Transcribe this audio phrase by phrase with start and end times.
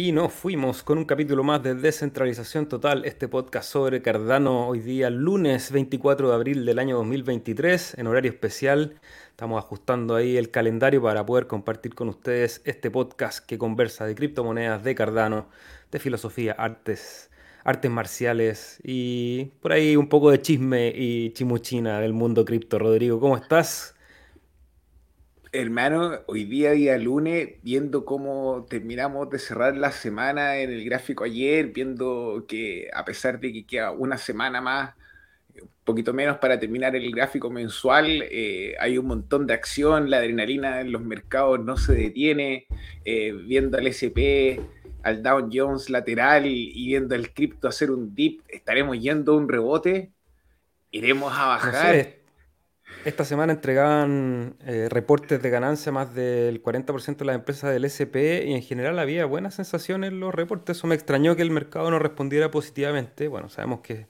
[0.00, 4.78] Y nos fuimos con un capítulo más de Descentralización Total, este podcast sobre Cardano hoy
[4.78, 8.98] día, lunes 24 de abril del año 2023, en horario especial.
[9.28, 14.14] Estamos ajustando ahí el calendario para poder compartir con ustedes este podcast que conversa de
[14.14, 15.50] criptomonedas, de Cardano,
[15.92, 17.30] de filosofía, artes,
[17.62, 22.78] artes marciales y por ahí un poco de chisme y chimuchina del mundo cripto.
[22.78, 23.94] Rodrigo, ¿cómo estás?
[25.52, 31.24] Hermano, hoy día, día lunes, viendo cómo terminamos de cerrar la semana en el gráfico
[31.24, 34.94] ayer, viendo que a pesar de que queda una semana más,
[35.60, 40.18] un poquito menos para terminar el gráfico mensual, eh, hay un montón de acción, la
[40.18, 42.68] adrenalina en los mercados no se detiene,
[43.04, 44.62] eh, viendo al SP,
[45.02, 49.48] al Dow Jones lateral y viendo el cripto hacer un dip, estaremos yendo a un
[49.48, 50.12] rebote,
[50.92, 52.19] iremos a bajar.
[53.02, 58.44] Esta semana entregaban eh, reportes de ganancia más del 40% de las empresas del SP
[58.44, 60.76] y en general había buenas sensaciones en los reportes.
[60.76, 63.28] Eso me extrañó que el mercado no respondiera positivamente.
[63.28, 64.06] Bueno, sabemos que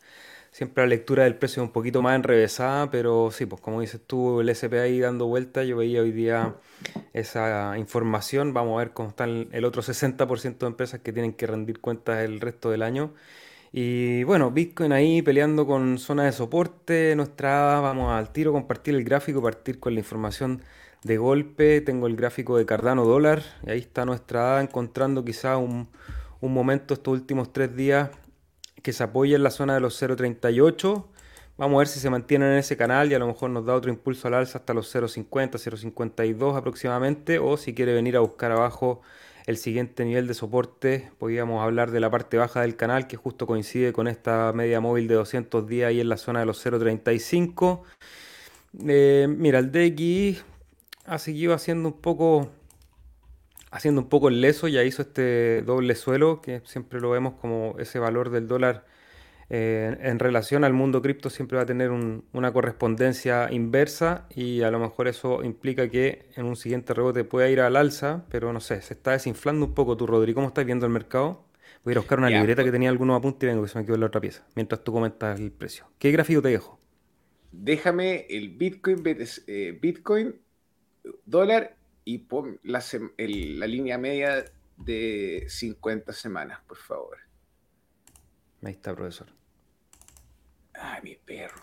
[0.50, 4.00] siempre la lectura del precio es un poquito más enrevesada, pero sí, pues como dices
[4.05, 6.56] tú, el SP ahí dando vuelta, yo veía hoy día
[7.12, 8.52] esa información.
[8.54, 12.25] Vamos a ver cómo están el otro 60% de empresas que tienen que rendir cuentas
[12.25, 13.14] el resto del año.
[13.72, 19.04] Y bueno, Bitcoin ahí peleando con zona de soporte, nuestra vamos al tiro, compartir el
[19.04, 20.62] gráfico, partir con la información
[21.04, 21.80] de golpe.
[21.80, 25.88] Tengo el gráfico de Cardano dólar, y ahí está nuestra encontrando quizá un,
[26.41, 28.10] un momento estos últimos tres días
[28.82, 31.04] que se apoya en la zona de los 0.38.
[31.56, 33.74] Vamos a ver si se mantienen en ese canal y a lo mejor nos da
[33.74, 38.50] otro impulso al alza hasta los 0.50, 0.52 aproximadamente, o si quiere venir a buscar
[38.50, 39.00] abajo
[39.51, 43.47] el siguiente nivel de soporte, podríamos hablar de la parte baja del canal, que justo
[43.47, 47.83] coincide con esta media móvil de 200 días ahí en la zona de los 0.35.
[48.87, 50.39] Eh, mira, el DXY
[51.05, 52.50] ha seguido haciendo un poco
[53.71, 57.77] haciendo un poco el leso, ya hizo este doble suelo, que siempre lo vemos como
[57.78, 58.84] ese valor del dólar
[59.53, 64.71] eh, en relación al mundo cripto siempre va a tener una correspondencia inversa y a
[64.71, 68.60] lo mejor eso implica que en un siguiente rebote pueda ir al alza, pero no
[68.60, 70.34] sé, se está desinflando un poco tu Rodri.
[70.34, 71.49] ¿Cómo estás viendo el mercado?
[71.83, 72.75] Voy a ir a buscar una libreta que pues.
[72.75, 74.93] tenía algunos apuntes y vengo que se me quedó en la otra pieza, mientras tú
[74.93, 75.91] comentas el precio.
[75.99, 76.78] ¿Qué gráfico te dejo?
[77.50, 79.03] Déjame el Bitcoin,
[79.49, 80.41] eh, Bitcoin,
[81.25, 82.84] dólar y pon la,
[83.19, 84.44] la línea media
[84.77, 87.19] de 50 semanas, por favor.
[88.62, 89.40] Ahí está, profesor.
[90.80, 91.62] Ay, mi perro.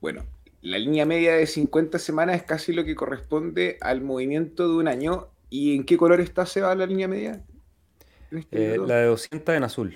[0.00, 0.24] Bueno,
[0.62, 4.88] la línea media de 50 semanas es casi lo que corresponde al movimiento de un
[4.88, 5.28] año.
[5.48, 7.44] ¿Y en qué color está, se va la línea media?
[8.30, 9.94] Este eh, la de 200 en azul.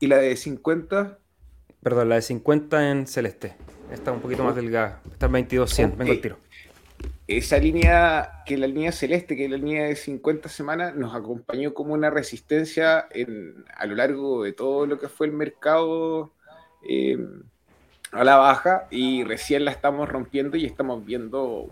[0.00, 1.18] ¿Y la de 50?
[1.82, 3.56] Perdón, la de 50 en celeste.
[3.92, 5.02] Está un poquito más delgada.
[5.10, 5.98] Está en 2200.
[5.98, 6.49] Vengo al tiro
[7.26, 11.72] esa línea, que la línea celeste, que es la línea de 50 semanas, nos acompañó
[11.74, 13.06] como una resistencia
[13.76, 16.32] a lo largo de todo lo que fue el mercado
[16.88, 17.18] eh,
[18.10, 21.68] a la baja y recién la estamos rompiendo y estamos viendo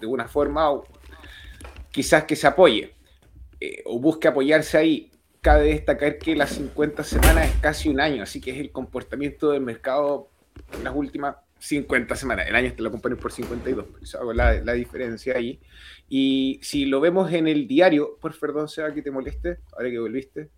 [0.00, 0.70] de una forma
[1.90, 2.94] quizás que se apoye
[3.60, 5.10] eh, o busque apoyarse ahí.
[5.40, 9.50] Cabe destacar que las 50 semanas es casi un año, así que es el comportamiento
[9.50, 10.28] del mercado
[10.72, 12.48] en las últimas 50 semanas.
[12.48, 15.60] El año te lo acompaño por 52, eso hago la, la, diferencia ahí.
[16.08, 19.98] Y si lo vemos en el diario, por perdón, sea que te moleste, ahora que
[20.00, 20.50] volviste.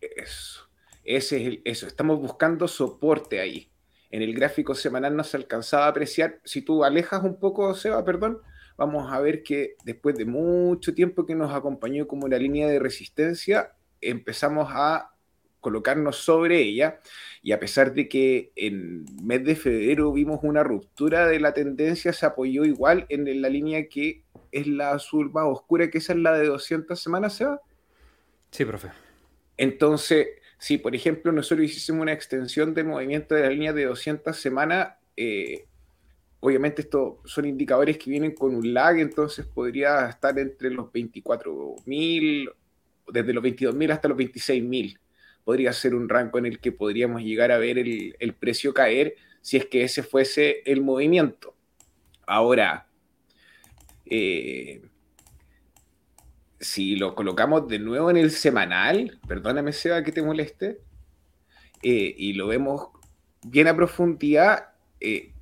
[0.00, 0.70] Eso.
[1.04, 1.86] Ese es el, eso.
[1.86, 3.70] Estamos buscando soporte ahí.
[4.10, 6.40] En el gráfico semanal no se alcanzaba a apreciar.
[6.44, 8.40] Si tú alejas un poco, Seba, perdón,
[8.78, 12.78] vamos a ver que después de mucho tiempo que nos acompañó como una línea de
[12.78, 15.10] resistencia, empezamos a
[15.60, 16.98] colocarnos sobre ella
[17.42, 22.12] y a pesar de que en mes de febrero vimos una ruptura de la tendencia,
[22.12, 26.18] se apoyó igual en la línea que es la azul más oscura, que esa es
[26.18, 27.46] la de 200 semanas, ¿se
[28.50, 28.88] Sí, profe.
[29.56, 34.36] Entonces, si por ejemplo nosotros hiciésemos una extensión del movimiento de la línea de 200
[34.36, 35.66] semanas, eh,
[36.40, 42.50] obviamente estos son indicadores que vienen con un lag, entonces podría estar entre los 24.000
[43.12, 44.98] desde los 22.000 hasta los 26.000.
[45.44, 49.56] Podría ser un rango en el que podríamos llegar a ver el, precio caer si
[49.56, 51.54] es que ese fuese el movimiento.
[52.26, 52.86] Ahora,
[54.06, 54.82] eh,
[56.60, 60.80] si lo colocamos de nuevo en el semanal, perdóname Seba que te moleste,
[61.82, 62.88] eh, y lo vemos
[63.42, 65.32] bien a profundidad, eh,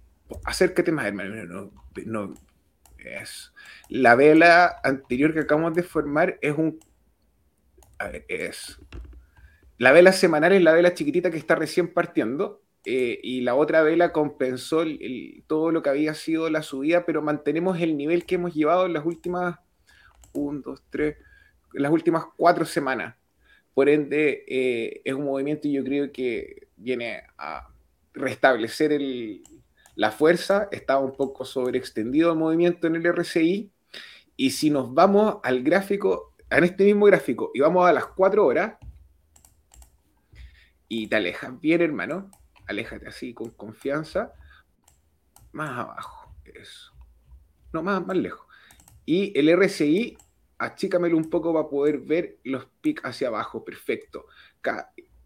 [0.44, 1.72] acércate más, hermano.
[2.06, 2.34] No,
[2.98, 3.52] es,
[3.88, 6.78] la vela anterior que acabamos de formar es un
[8.28, 8.78] es
[9.78, 12.62] la vela semanal es la vela chiquitita que está recién partiendo.
[12.84, 14.82] eh, y la otra vela compensó
[15.46, 18.94] todo lo que había sido la subida, pero mantenemos el nivel que hemos llevado en
[18.94, 19.58] las últimas,
[20.32, 21.16] un, dos, tres,
[21.74, 23.16] las últimas cuatro semanas.
[23.74, 27.68] Por ende, eh, es un movimiento y yo creo que viene a
[28.14, 29.00] restablecer
[29.94, 33.70] la fuerza, estaba un poco sobreextendido el movimiento en el RCI,
[34.36, 38.46] y si nos vamos al gráfico, en este mismo gráfico, y vamos a las cuatro
[38.46, 38.74] horas,
[40.88, 42.30] y te alejas bien, hermano,
[42.66, 44.32] aléjate así con confianza,
[45.52, 46.92] más abajo, eso.
[47.72, 48.46] No, más, más lejos.
[49.04, 50.16] Y el RCI,
[50.58, 54.26] achícamelo un poco para poder ver los pics hacia abajo, perfecto.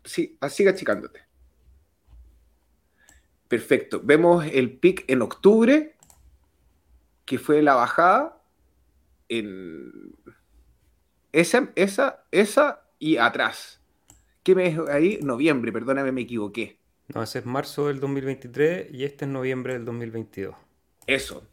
[0.05, 1.21] Sí, sigue achicándote.
[3.49, 4.01] Perfecto.
[4.03, 5.97] Vemos el pic en octubre,
[7.25, 8.43] que fue la bajada
[9.29, 10.15] en
[11.33, 13.81] esa, esa, esa y atrás.
[14.43, 15.19] ¿Qué mes ahí?
[15.23, 16.79] Noviembre, perdóname, me equivoqué.
[17.15, 20.55] No, ese es marzo del 2023 y este es noviembre del 2022.
[21.07, 21.47] Eso,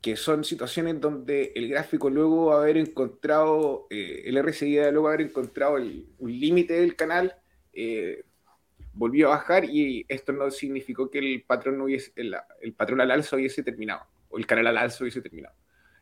[0.00, 5.76] que son situaciones donde el gráfico luego haber encontrado, eh, el RSI luego haber encontrado
[5.76, 7.34] un límite del canal,
[7.72, 8.24] eh,
[8.92, 13.10] volvió a bajar y esto no significó que el patrón, no hubiese, el, patrón al
[13.10, 15.54] alza hubiese terminado, o el canal al alza hubiese terminado.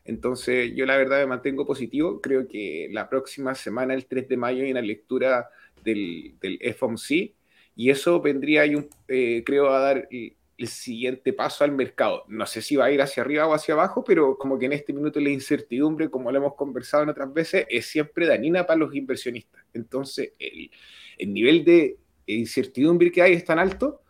[0.05, 2.21] Entonces, yo la verdad me mantengo positivo.
[2.21, 5.49] Creo que la próxima semana, el 3 de mayo, hay una lectura
[5.83, 7.33] del, del FOMC
[7.75, 8.65] y eso vendría,
[9.07, 10.35] eh, creo, a dar el,
[10.67, 12.23] siguiente paso al mercado.
[12.29, 14.71] No sé si va a ir hacia arriba o hacia abajo, pero como que en
[14.71, 18.79] este minuto la incertidumbre, como lo hemos conversado en otras veces, es siempre dañina para
[18.79, 19.61] los inversionistas.
[19.73, 21.97] Entonces, el nivel de
[22.27, 24.02] incertidumbre que hay es tan alto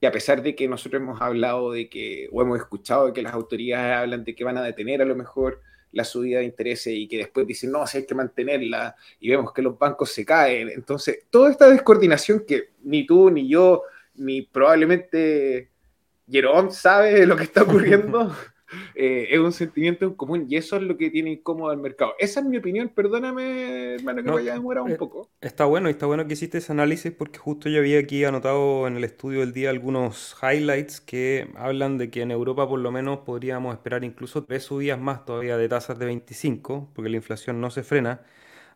[0.00, 3.22] y a pesar de que nosotros hemos hablado de que, o hemos escuchado de que
[3.22, 5.60] las autoridades hablan de que van a detener a lo mejor
[5.92, 9.52] la subida de intereses y que después dicen, no, si hay que mantenerla y vemos
[9.52, 10.68] que los bancos se caen.
[10.68, 13.82] Entonces, toda esta descoordinación que ni tú, ni yo,
[14.14, 15.70] ni probablemente
[16.30, 18.34] Jerón sabe lo que está ocurriendo,
[18.94, 22.12] Eh, es un sentimiento en común y eso es lo que tiene incómodo al mercado.
[22.18, 25.28] Esa es mi opinión, perdóname, hermano, que vaya a demorar un eh, poco.
[25.40, 28.86] Está bueno, y está bueno que hiciste ese análisis porque justo yo había aquí anotado
[28.86, 32.90] en el estudio del día algunos highlights que hablan de que en Europa por lo
[32.90, 37.60] menos podríamos esperar incluso tres subidas más todavía de tasas de 25, porque la inflación
[37.60, 38.20] no se frena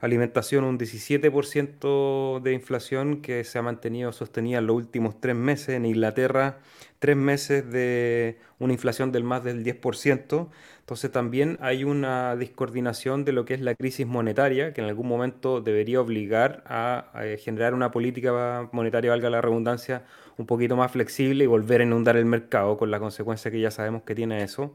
[0.02, 5.76] alimentación un 17% de inflación que se ha mantenido sostenida en los últimos tres meses.
[5.76, 6.58] En Inglaterra,
[6.98, 10.48] tres meses de una inflación del más del 10%.
[10.80, 15.06] Entonces también hay una discoordinación de lo que es la crisis monetaria, que en algún
[15.06, 20.04] momento debería obligar a, generar una política monetaria, valga la redundancia,
[20.36, 23.70] un poquito más flexible y volver a inundar el mercado con la consecuencia que ya
[23.70, 24.74] sabemos que tiene eso,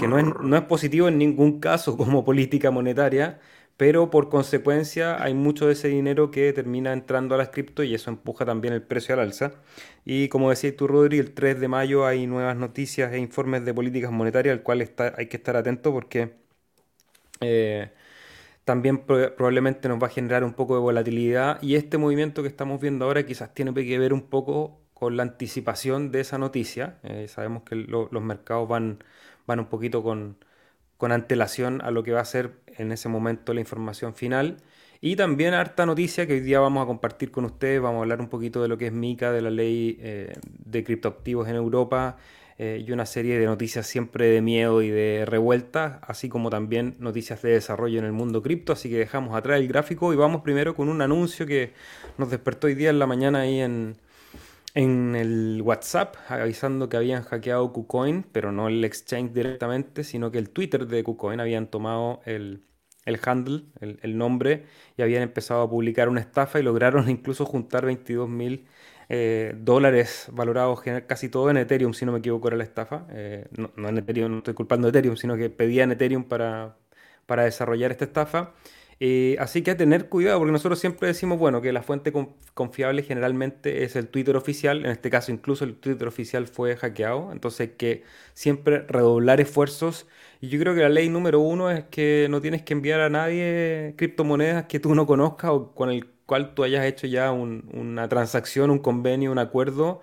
[0.00, 3.38] que no es, no es positivo en ningún caso como política monetaria,
[3.82, 7.96] pero por consecuencia hay mucho de ese dinero que termina entrando a las cripto y
[7.96, 9.54] eso empuja también el precio al alza.
[10.04, 13.74] Y como decías tú, Rodri, el 3 de mayo hay nuevas noticias e informes de
[13.74, 16.34] políticas monetarias al cual hay que estar atento porque
[17.40, 17.90] eh,
[18.64, 22.80] también probablemente nos va a generar un poco de volatilidad y este movimiento que estamos
[22.80, 27.00] viendo ahora quizás tiene que ver un poco con la anticipación de esa noticia.
[27.02, 29.02] Eh, sabemos que los mercados van,
[29.44, 30.36] van un poquito con
[31.02, 34.58] con antelación a lo que va a ser en ese momento la información final.
[35.00, 38.20] Y también harta noticia que hoy día vamos a compartir con ustedes, vamos a hablar
[38.20, 40.32] un poquito de lo que es MICA, de la ley eh,
[40.64, 42.18] de criptoactivos en Europa
[42.56, 46.94] eh, y una serie de noticias siempre de miedo y de revuelta, así como también
[47.00, 48.72] noticias de desarrollo en el mundo cripto.
[48.72, 51.72] Así que dejamos atrás el gráfico y vamos primero con un anuncio que
[52.16, 53.96] nos despertó hoy día en la mañana ahí en,
[54.74, 60.38] en el WhatsApp avisando que habían hackeado KuCoin, pero no el exchange directamente, sino que
[60.38, 62.64] el Twitter de KuCoin habían tomado el,
[63.24, 64.64] handle, el, nombre,
[64.96, 68.66] y habían empezado a publicar una estafa y lograron incluso juntar 22 mil
[69.08, 73.06] eh, dólares valorados casi todo en Ethereum, si no me equivoco era la estafa.
[73.10, 76.76] Eh, no, en Ethereum, no estoy culpando a Ethereum, sino que pedían Ethereum para,
[77.26, 78.54] para desarrollar esta estafa.
[79.04, 82.12] Eh, así que a tener cuidado, porque nosotros siempre decimos, bueno, que la fuente
[82.54, 87.32] confiable generalmente es el Twitter oficial, en este caso incluso el Twitter oficial fue hackeado,
[87.32, 90.06] entonces que siempre redoblar esfuerzos.
[90.40, 93.10] Y yo creo que la ley número uno es que no tienes que enviar a
[93.10, 98.08] nadie criptomonedas que tú no conozcas o con el cual tú hayas hecho ya una
[98.08, 100.00] transacción, un convenio, un acuerdo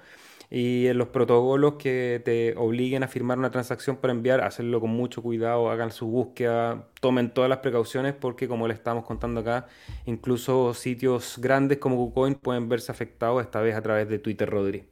[0.51, 4.89] y en los protocolos que te obliguen a firmar una transacción para enviar, hacerlo con
[4.89, 9.68] mucho cuidado, hagan su búsqueda, tomen todas las precauciones porque como le estamos contando acá,
[10.06, 14.86] incluso sitios grandes como KuCoin pueden verse afectados esta vez a través de Twitter, Rodri.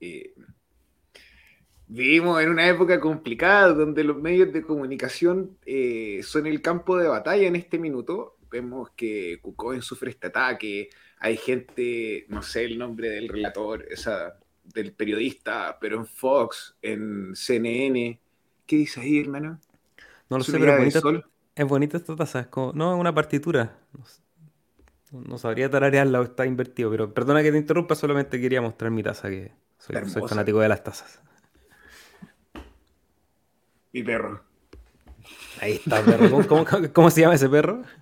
[0.00, 0.32] Eh,
[1.88, 7.08] vivimos en una época complicada donde los medios de comunicación eh, son el campo de
[7.08, 8.36] batalla en este minuto.
[8.48, 10.88] Vemos que KuCoin sufre este ataque,
[11.20, 17.34] hay gente, no sé el nombre del relator, esa, del periodista, pero en Fox, en
[17.34, 18.20] CNN.
[18.66, 19.58] ¿Qué dice ahí, hermano?
[20.30, 20.76] No lo sé, pero
[21.54, 22.40] es bonita, esta taza.
[22.40, 23.76] Es como, no, es una partitura.
[25.10, 29.02] No, sabría tararearla o está invertido, pero perdona que te interrumpa, solamente quería mostrar mi
[29.02, 31.20] taza, que soy, soy fanático de las tazas.
[33.92, 34.44] Mi perro.
[35.60, 36.46] Ahí está, perro.
[36.92, 37.82] ¿Cómo, se llama ese perro?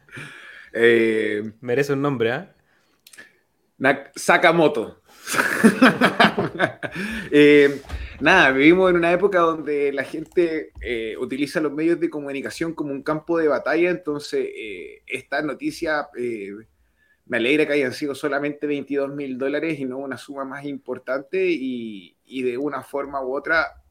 [0.78, 2.55] Eh, Merece un nombre, ¿ah?
[4.14, 5.02] Sakamoto.
[7.30, 7.82] Eh,
[8.20, 12.92] nada, vivimos en una época donde la gente eh, utiliza los medios de comunicación como
[12.92, 14.48] un campo de batalla, entonces
[15.06, 16.08] esta noticia
[17.26, 21.46] me alegra que hayan sido solamente 22 mil dólares y no una suma más importante
[21.50, 23.82] y, y de una forma u otra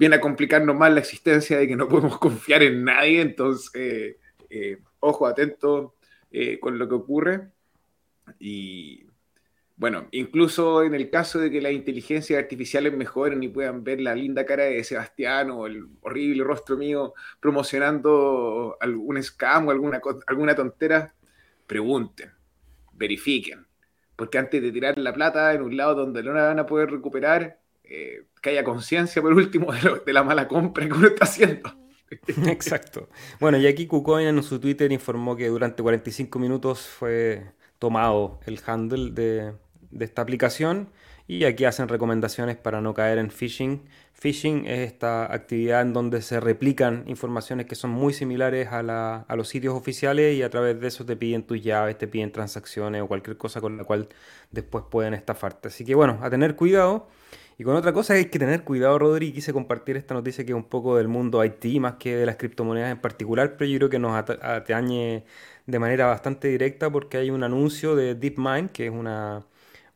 [0.00, 4.16] viene a complicarnos más la existencia de que no podemos confiar en nadie, entonces,
[4.48, 5.94] eh, ojo, atento
[6.32, 7.50] eh, con lo que ocurre.
[8.38, 9.06] Y
[9.80, 14.14] bueno, incluso en el caso de que las inteligencias artificiales mejoren y puedan ver la
[14.14, 20.54] linda cara de Sebastián o el horrible rostro mío promocionando algún scam o alguna, alguna
[20.54, 21.14] tontera,
[21.66, 22.30] pregunten,
[22.92, 23.66] verifiquen.
[24.16, 26.90] Porque antes de tirar la plata en un lado donde no la van a poder
[26.90, 31.74] recuperar, eh, que haya conciencia por último de, la mala compra que uno está haciendo.
[32.46, 33.08] Exacto.
[33.40, 38.60] Bueno, y aquí KuCoin en su Twitter informó que durante 45 minutos fue tomado el
[38.64, 39.54] handle de,
[39.90, 40.90] de esta aplicación
[41.30, 43.84] y aquí hacen recomendaciones para no caer en phishing.
[44.14, 49.24] Phishing es esta actividad en donde se replican informaciones que son muy similares a, la,
[49.28, 52.32] a, los sitios oficiales y a través de eso te piden tus llaves, te piden
[52.32, 54.08] transacciones o cualquier cosa con la cual
[54.50, 55.68] después pueden estafarte.
[55.68, 57.06] Así que bueno, a tener cuidado.
[57.58, 60.56] Y con otra cosa hay que tener cuidado, Rodri, quise compartir esta noticia que es
[60.56, 63.90] un poco del mundo IT más que de las criptomonedas en particular, pero yo creo
[63.90, 65.24] que nos atañe
[65.66, 69.44] de manera bastante directa porque hay un anuncio de DeepMind, que es una,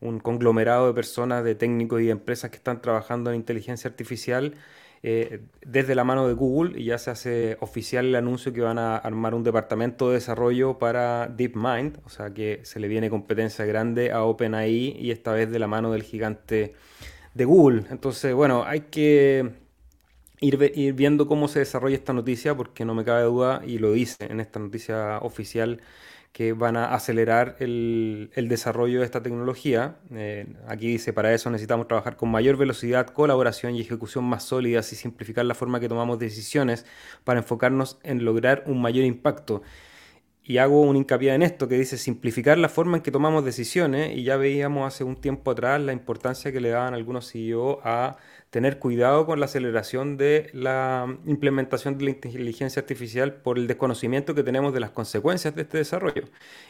[0.00, 4.54] un conglomerado de personas, de técnicos y de empresas que están trabajando en inteligencia artificial
[5.06, 8.78] eh, desde la mano de Google y ya se hace oficial el anuncio que van
[8.78, 13.66] a armar un departamento de desarrollo para DeepMind, o sea que se le viene competencia
[13.66, 16.74] grande a OpenAI y esta vez de la mano del gigante
[17.34, 17.84] de Google.
[17.90, 19.63] Entonces, bueno, hay que
[20.44, 24.26] ir, viendo cómo se desarrolla esta noticia, porque no me cabe duda, y lo dice
[24.30, 25.80] en esta noticia oficial,
[26.32, 29.98] que van a acelerar el, el desarrollo de esta tecnología.
[30.12, 34.92] Eh, aquí dice, para eso necesitamos trabajar con mayor velocidad, colaboración y ejecución más sólidas
[34.92, 36.86] y simplificar la forma que tomamos decisiones
[37.22, 39.62] para enfocarnos en lograr un mayor impacto
[40.46, 44.14] y hago un hincapié en esto que dice simplificar la forma en que tomamos decisiones
[44.14, 48.18] y ya veíamos hace un tiempo atrás la importancia que le daban algunos CEO a
[48.50, 54.34] tener cuidado con la aceleración de la implementación de la inteligencia artificial por el desconocimiento
[54.34, 56.24] que tenemos de las consecuencias de este desarrollo.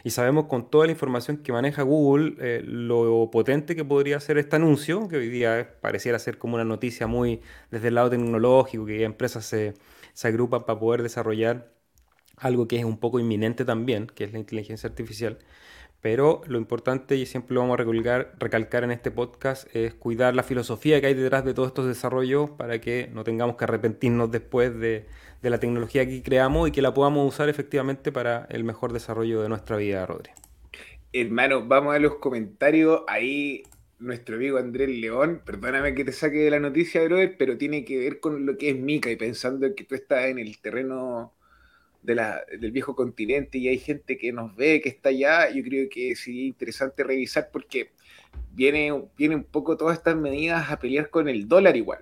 [0.05, 4.39] Y sabemos con toda la información que maneja Google eh, lo potente que podría ser
[4.39, 8.87] este anuncio, que hoy día pareciera ser como una noticia muy desde el lado tecnológico,
[8.87, 9.75] que empresas se,
[10.15, 11.74] se agrupan para poder desarrollar
[12.37, 15.39] algo que es un poco inminente también, que es la inteligencia artificial.
[16.01, 20.43] Pero lo importante, y siempre lo vamos a recalcar, en este podcast, es cuidar la
[20.43, 24.79] filosofía que hay detrás de todos estos desarrollos para que no tengamos que arrepentirnos después
[24.79, 25.07] de,
[25.41, 29.41] de la tecnología que creamos y que la podamos usar efectivamente para el mejor desarrollo
[29.41, 30.31] de nuestra vida, Rodri.
[31.13, 33.03] Hermano, vamos a los comentarios.
[33.09, 33.63] Ahí
[33.99, 37.99] nuestro amigo Andrés León, perdóname que te saque de la noticia, brother, pero tiene que
[37.99, 41.33] ver con lo que es Mica y pensando que tú estás en el terreno
[42.05, 46.15] del viejo continente y hay gente que nos ve, que está allá, yo creo que
[46.15, 47.91] sería interesante revisar porque
[48.53, 52.01] viene, viene un poco todas estas medidas a pelear con el dólar igual.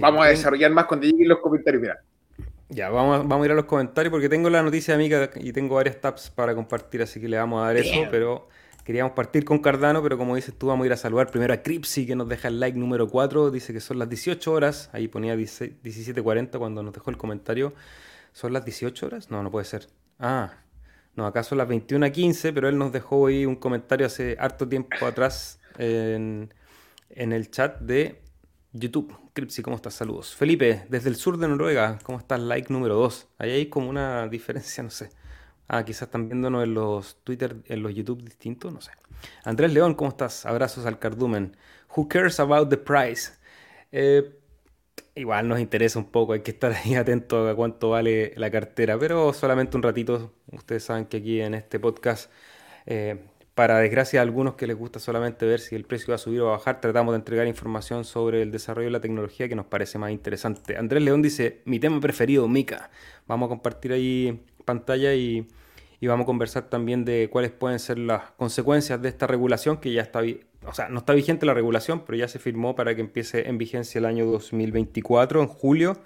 [0.00, 2.00] vamos a desarrollar más cuando lleguen los comentarios, mira.
[2.68, 5.74] Ya, vamos, vamos a ir a los comentarios porque tengo la noticia amiga y tengo
[5.74, 8.48] varias tabs para compartir, así que le vamos a dar eso, pero
[8.84, 11.58] queríamos partir con Cardano, pero como dices tú, vamos a ir a saludar primero a
[11.58, 15.08] Cripsy, que nos deja el like número 4, dice que son las 18 horas, ahí
[15.08, 17.74] ponía 17.40 cuando nos dejó el comentario.
[18.34, 19.30] ¿Son las 18 horas?
[19.30, 19.86] No, no puede ser.
[20.18, 20.52] Ah,
[21.14, 25.06] no, acá son las 21.15, pero él nos dejó ahí un comentario hace harto tiempo
[25.06, 26.52] atrás en,
[27.08, 28.20] el chat de
[28.72, 29.16] YouTube.
[29.34, 29.94] Cripsy, ¿cómo estás?
[29.94, 30.34] Saludos.
[30.34, 32.40] Felipe, desde el sur de Noruega, ¿cómo estás?
[32.40, 33.28] Like número 2.
[33.38, 35.10] Ahí hay como una diferencia, no sé.
[35.68, 38.90] Ah, quizás están viéndonos en los Twitter, en los YouTube distintos, no sé.
[39.44, 40.44] Andrés León, ¿cómo estás?
[40.44, 41.56] Abrazos al cardumen.
[41.96, 43.30] Who cares about the price?
[43.92, 44.40] Eh,
[45.14, 48.98] igual nos interesa un poco, hay que estar ahí atento a cuánto vale la cartera,
[48.98, 50.32] pero solamente un ratito.
[50.52, 52.30] Ustedes saben que aquí en este podcast,
[52.86, 53.18] eh,
[53.54, 56.40] para desgracia de algunos que les gusta solamente ver si el precio va a subir
[56.40, 59.66] o a bajar, tratamos de entregar información sobre el desarrollo de la tecnología que nos
[59.66, 60.76] parece más interesante.
[60.76, 62.90] Andrés León dice, mi tema preferido, Mica.
[63.26, 65.46] Vamos a compartir ahí pantalla y,
[66.00, 69.92] y vamos a conversar también de cuáles pueden ser las consecuencias de esta regulación que
[69.92, 70.20] ya está,
[70.66, 73.58] o sea, no está vigente la regulación, pero ya se firmó para que empiece en
[73.58, 75.98] vigencia el año 2024, en julio,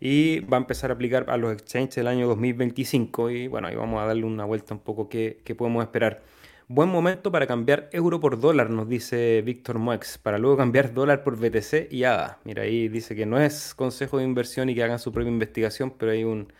[0.00, 3.74] y va a empezar a aplicar a los exchanges el año 2025 y bueno, ahí
[3.74, 6.22] vamos a darle una vuelta un poco qué, podemos esperar.
[6.68, 11.24] Buen momento para cambiar euro por dólar, nos dice Víctor Moex, para luego cambiar dólar
[11.24, 12.38] por BTC y ADA.
[12.44, 15.92] Mira, ahí dice que no es consejo de inversión y que hagan su propia investigación,
[15.98, 16.52] pero hay un,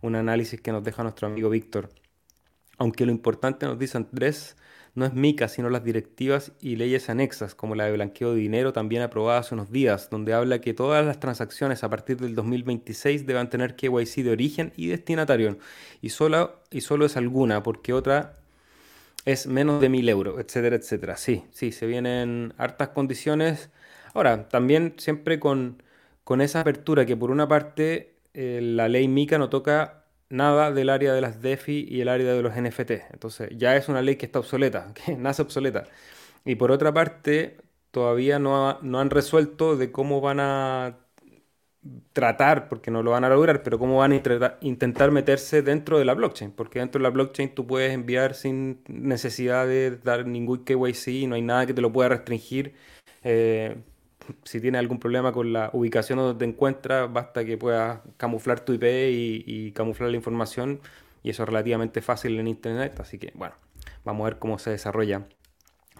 [0.00, 1.90] un análisis que nos deja nuestro amigo Víctor.
[2.76, 4.56] Aunque lo importante, nos dice Andrés,
[4.94, 8.72] no es MICA, sino las directivas y leyes anexas, como la de blanqueo de dinero,
[8.72, 13.26] también aprobada hace unos días, donde habla que todas las transacciones a partir del 2026
[13.26, 15.58] deban tener KYC de origen y destinatario,
[16.02, 18.34] y solo, y solo es alguna, porque otra
[19.24, 21.16] es menos de 1000 euros, etcétera, etcétera.
[21.16, 23.70] Sí, sí, se vienen hartas condiciones.
[24.14, 25.82] Ahora, también siempre con,
[26.24, 30.01] con esa apertura que por una parte eh, la ley MICA no toca
[30.32, 32.90] nada del área de las DeFi y el área de los NFT.
[33.12, 35.84] Entonces ya es una ley que está obsoleta, que nace obsoleta.
[36.44, 37.58] Y por otra parte,
[37.90, 40.98] todavía no, no han resuelto de cómo van a
[42.12, 44.22] tratar, porque no lo van a lograr, pero cómo van a
[44.60, 48.82] intentar meterse dentro de la blockchain, porque dentro de la blockchain tú puedes enviar sin
[48.88, 52.74] necesidad de dar ningún KYC, no hay nada que te lo pueda restringir.
[53.24, 53.76] Eh,
[54.44, 58.72] si tienes algún problema con la ubicación donde te encuentras, basta que puedas camuflar tu
[58.72, 60.80] IP y, camuflar la información
[61.22, 63.54] y eso es relativamente fácil en Internet, así que bueno,
[64.04, 65.26] vamos a ver cómo se desarrolla.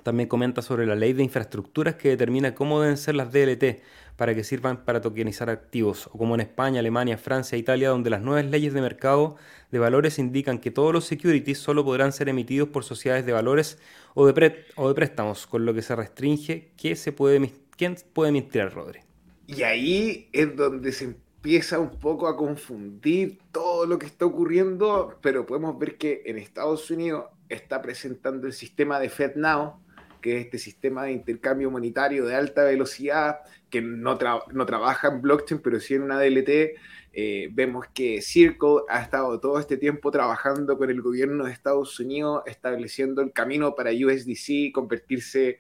[0.03, 3.83] También comenta sobre la ley de infraestructuras que determina cómo deben ser las DLT
[4.17, 8.11] para que sirvan para tokenizar activos, o como en España, Alemania, Francia e Italia, donde
[8.11, 9.37] las nuevas leyes de mercado
[9.71, 13.79] de valores indican que todos los securities solo podrán ser emitidos por sociedades de valores
[14.15, 17.39] o de, o de préstamos, con lo que se restringe que se puede
[17.77, 19.01] ¿Quién puede mentir, Rodri?
[19.47, 25.19] Y ahí es donde se empieza un poco a confundir todo lo que está ocurriendo,
[25.21, 29.81] pero podemos ver que en Estados Unidos está presentando el sistema de FedNow,
[30.21, 34.19] que es este sistema de intercambio monetario de alta velocidad, que no,
[34.53, 36.79] no trabaja en blockchain, pero sí en una DLT.
[37.15, 41.99] Eh, vemos que Circle ha estado todo este tiempo trabajando con el gobierno de Estados
[41.99, 45.59] Unidos, estableciendo el camino para USDC convertirse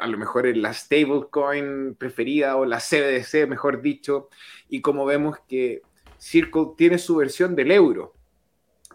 [0.00, 4.28] a lo mejor en la stablecoin preferida o la CBDC, mejor dicho,
[4.68, 5.82] y como vemos que
[6.18, 8.14] Circle tiene su versión del euro,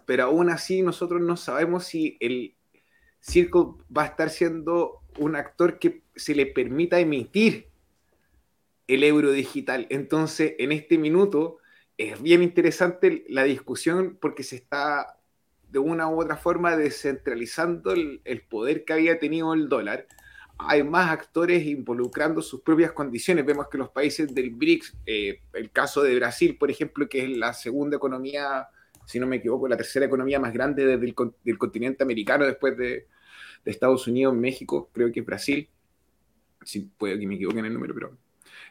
[0.04, 2.54] pero aún así nosotros no sabemos si el
[3.20, 7.68] Circle va a estar siendo un actor que se le permita emitir
[8.86, 9.86] el euro digital.
[9.90, 11.58] Entonces, en este minuto
[11.98, 15.18] es bien interesante la discusión porque se está
[15.68, 20.06] de una u otra forma descentralizando el, el poder que había tenido el dólar
[20.58, 23.44] hay más actores involucrando sus propias condiciones.
[23.44, 27.36] Vemos que los países del BRICS, eh, el caso de Brasil, por ejemplo, que es
[27.36, 28.68] la segunda economía,
[29.06, 33.06] si no me equivoco, la tercera economía más grande del continente americano después de,
[33.64, 35.68] Estados Unidos, México, creo que es Brasil.
[36.62, 38.16] Sí, puede que me equivoque en el número, pero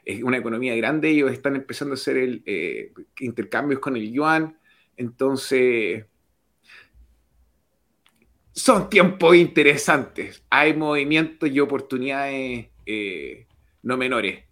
[0.06, 1.10] es una economía grande.
[1.10, 4.58] Ellos están empezando a hacer eh, intercambios con el yuan.
[4.96, 6.06] Entonces,
[8.56, 10.42] son tiempos interesantes.
[10.50, 13.46] Hay movimientos y oportunidades eh,
[13.84, 14.44] no menores.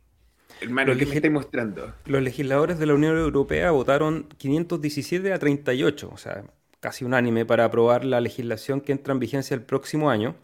[0.61, 1.93] Hermano, ¿qué me está mostrando?
[2.05, 6.43] Los legisladores de la Unión Europea votaron 517 a 38, o sea,
[6.79, 10.35] casi unánime, para aprobar la legislación que entra en vigencia el próximo año.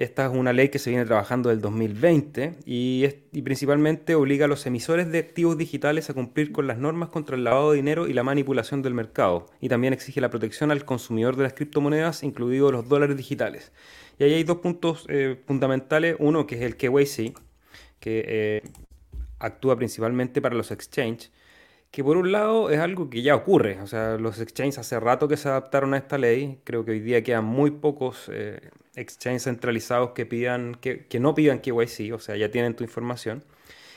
[0.00, 3.06] Esta es una ley que se viene trabajando del 2020 y,
[3.44, 7.44] principalmente obliga a los emisores de activos digitales a cumplir con las normas contra el
[7.44, 9.44] lavado de dinero y la manipulación del mercado.
[9.60, 13.72] Y también exige la protección al consumidor de las criptomonedas, incluidos los dólares digitales.
[14.18, 16.16] Y ahí hay dos puntos eh, fundamentales.
[16.18, 17.38] Uno que es el KYC,
[18.00, 18.62] que eh,
[19.38, 21.30] actúa principalmente para los exchanges
[21.90, 25.26] que por un lado es algo que ya ocurre, o sea, los exchanges hace rato
[25.26, 29.44] que se adaptaron a esta ley, creo que hoy día quedan muy pocos eh, exchanges
[29.44, 33.44] centralizados que, pidan, que, que no pidan KYC, o sea, ya tienen tu información.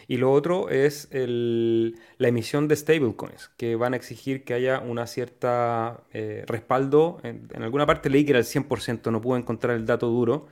[0.07, 5.07] Y lo otro es la emisión de stablecoins, que van a exigir que haya una
[5.07, 7.19] cierta eh, respaldo.
[7.23, 10.47] En, alguna parte leí que era el 100%, no pude encontrar el dato duro.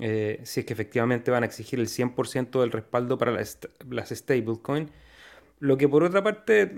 [0.00, 4.08] Eh, si es que efectivamente van a exigir el 100% del respaldo para las, las
[4.08, 4.90] stablecoins
[5.58, 6.72] lo que por otra parte,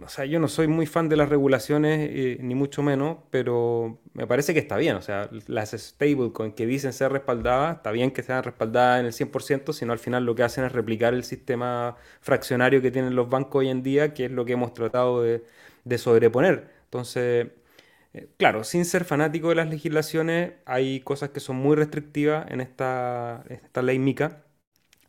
[0.00, 4.00] o sea, yo no soy muy fan de las regulaciones, eh, ni mucho menos, pero
[4.14, 4.96] me parece que está bien.
[4.96, 9.12] O sea, las stablecoins que dicen ser respaldadas, está bien que sean respaldadas en el
[9.12, 13.28] 100%, sino al final lo que hacen es replicar el sistema fraccionario que tienen los
[13.28, 15.42] bancos hoy en día, que es lo que hemos tratado de,
[15.98, 16.70] sobreponer.
[16.84, 17.48] Entonces,
[18.14, 22.60] eh, claro, sin ser fanático de las legislaciones, hay cosas que son muy restrictivas en
[22.60, 24.44] esta, esta ley MICA,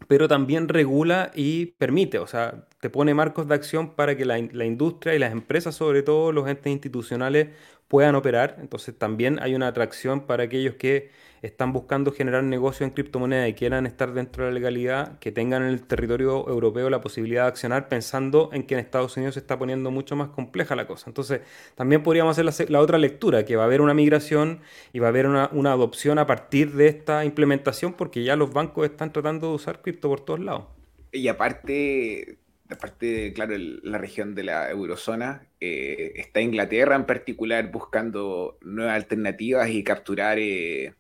[0.08, 4.40] pero también regula y permite, o sea, te pone marcos de acción para que la,
[4.52, 7.50] la industria y las empresas, sobre todo los entes institucionales,
[7.88, 8.58] puedan operar.
[8.60, 13.54] Entonces también hay una atracción para aquellos que están buscando generar negocio en criptomoneda y
[13.54, 17.50] quieran estar dentro de la legalidad, que tengan en el territorio europeo la posibilidad de
[17.50, 21.10] accionar pensando en que en Estados Unidos se está poniendo mucho más compleja la cosa.
[21.10, 21.42] Entonces,
[21.76, 24.62] también podríamos hacer la, otra lectura, que va a haber una migración
[24.94, 28.52] y va a haber una, una, adopción a partir de esta implementación, porque ya los
[28.52, 30.66] bancos están tratando de usar cripto por todos lados.
[31.12, 32.38] Y aparte,
[32.70, 39.70] aparte, claro, la región de la eurozona, eh, está Inglaterra en particular buscando nuevas alternativas
[39.70, 40.94] y capturar eh,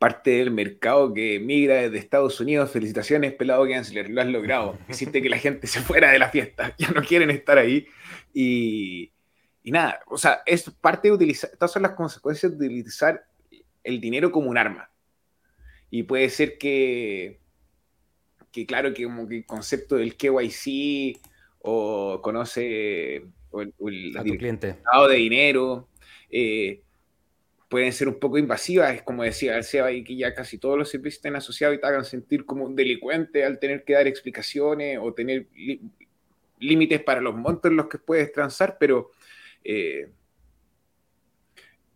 [0.00, 2.70] parte del mercado que migra desde Estados Unidos.
[2.70, 4.78] Felicitaciones, pelado Gensler, lo has logrado.
[4.88, 7.86] Hiciste que la gente se fuera de la fiesta, ya no quieren estar ahí.
[8.32, 9.12] Y,
[9.62, 13.26] y nada, o sea, es parte de utilizar, estas son las consecuencias de utilizar
[13.84, 14.90] el dinero como un arma.
[15.90, 17.38] Y puede ser que
[18.50, 21.20] que claro que como que el concepto del KYC
[21.60, 24.78] o conoce o el, a tu cliente.
[25.08, 25.88] de dinero
[26.30, 26.82] eh,
[27.70, 30.90] pueden ser un poco invasivas, es como decía García, y que ya casi todos los
[30.90, 34.98] servicios estén asociados y te hagan sentir como un delincuente al tener que dar explicaciones
[35.00, 35.46] o tener
[36.58, 39.12] límites para los montos en los que puedes transar, pero
[39.62, 40.10] eh,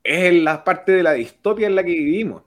[0.04, 2.42] es la parte de la distopia en la que vivimos.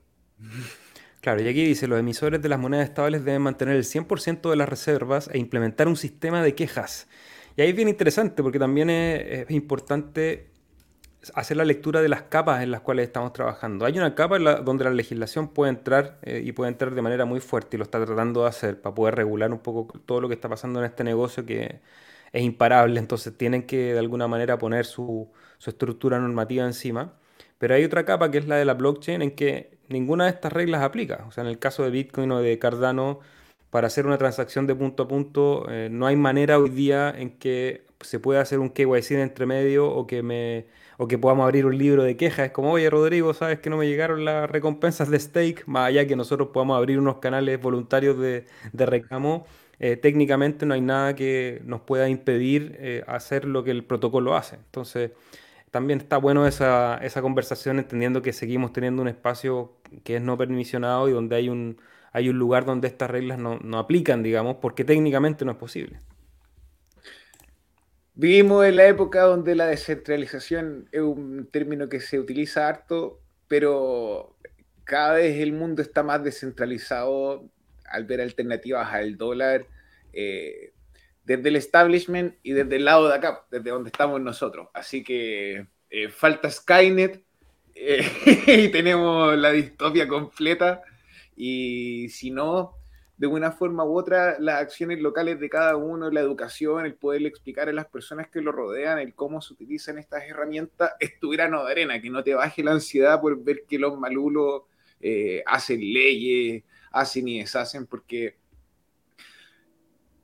[1.20, 4.56] Claro, y aquí dice, los emisores de las monedas estables deben mantener el 100% de
[4.56, 7.10] las reservas e implementar un sistema de quejas.
[7.58, 10.48] Y ahí es bien interesante porque también es, importante
[11.34, 13.86] hacer la lectura de las capas en las cuales estamos trabajando.
[13.86, 17.40] Hay una capa donde la legislación puede entrar eh, y puede entrar de manera muy
[17.40, 20.36] fuerte y lo está tratando de hacer para poder regular un poco todo lo que
[20.36, 21.82] está pasando en este negocio que
[22.34, 25.32] es imparable, entonces tienen que de alguna manera poner su,
[25.66, 27.14] estructura normativa encima.
[27.58, 30.54] Pero hay otra capa que es la de la blockchain en que ninguna de estas
[30.54, 31.26] reglas aplica.
[31.28, 33.20] O sea, en el caso de Bitcoin o de Cardano,
[33.72, 37.38] para hacer una transacción de punto a punto, eh, no hay manera hoy día en
[37.38, 41.66] que se pueda hacer un KYC entre medio o que me o que podamos abrir
[41.66, 42.48] un libro de quejas.
[42.48, 46.08] Es como, oye Rodrigo, sabes que no me llegaron las recompensas de stake, más allá
[46.08, 49.46] que nosotros podamos abrir unos canales voluntarios de, reclamo.
[49.80, 54.36] Eh, técnicamente no hay nada que nos pueda impedir eh, hacer lo que el protocolo
[54.36, 54.56] hace.
[54.56, 55.12] Entonces,
[55.70, 60.38] también está bueno esa, esa conversación entendiendo que seguimos teniendo un espacio que es no
[60.38, 61.78] permisionado y donde hay un,
[62.14, 66.00] hay un lugar donde estas reglas no, no aplican, digamos, porque técnicamente no es posible.
[68.20, 74.36] Vivimos en la época donde la descentralización es un término que se utiliza harto, pero
[74.86, 77.48] cada vez el mundo está más descentralizado
[77.86, 79.68] al ver alternativas al dólar.
[80.14, 80.74] Eh,
[81.26, 84.70] desde el establishment y desde el lado de acá, desde donde estamos nosotros.
[84.74, 87.22] Así que eh, falta Skynet
[87.76, 88.04] eh,
[88.48, 90.82] y tenemos la distopia completa.
[91.36, 92.77] Y si no,
[93.18, 97.28] de una forma u otra, las acciones locales de cada uno, la educación, el poderle
[97.28, 101.32] explicar a las personas que lo rodean, el cómo se utilizan estas herramientas, es tu
[101.32, 104.64] de arena, que no te baje la ansiedad por ver que los malulos
[105.00, 108.38] eh, hacen leyes, hacen y deshacen, porque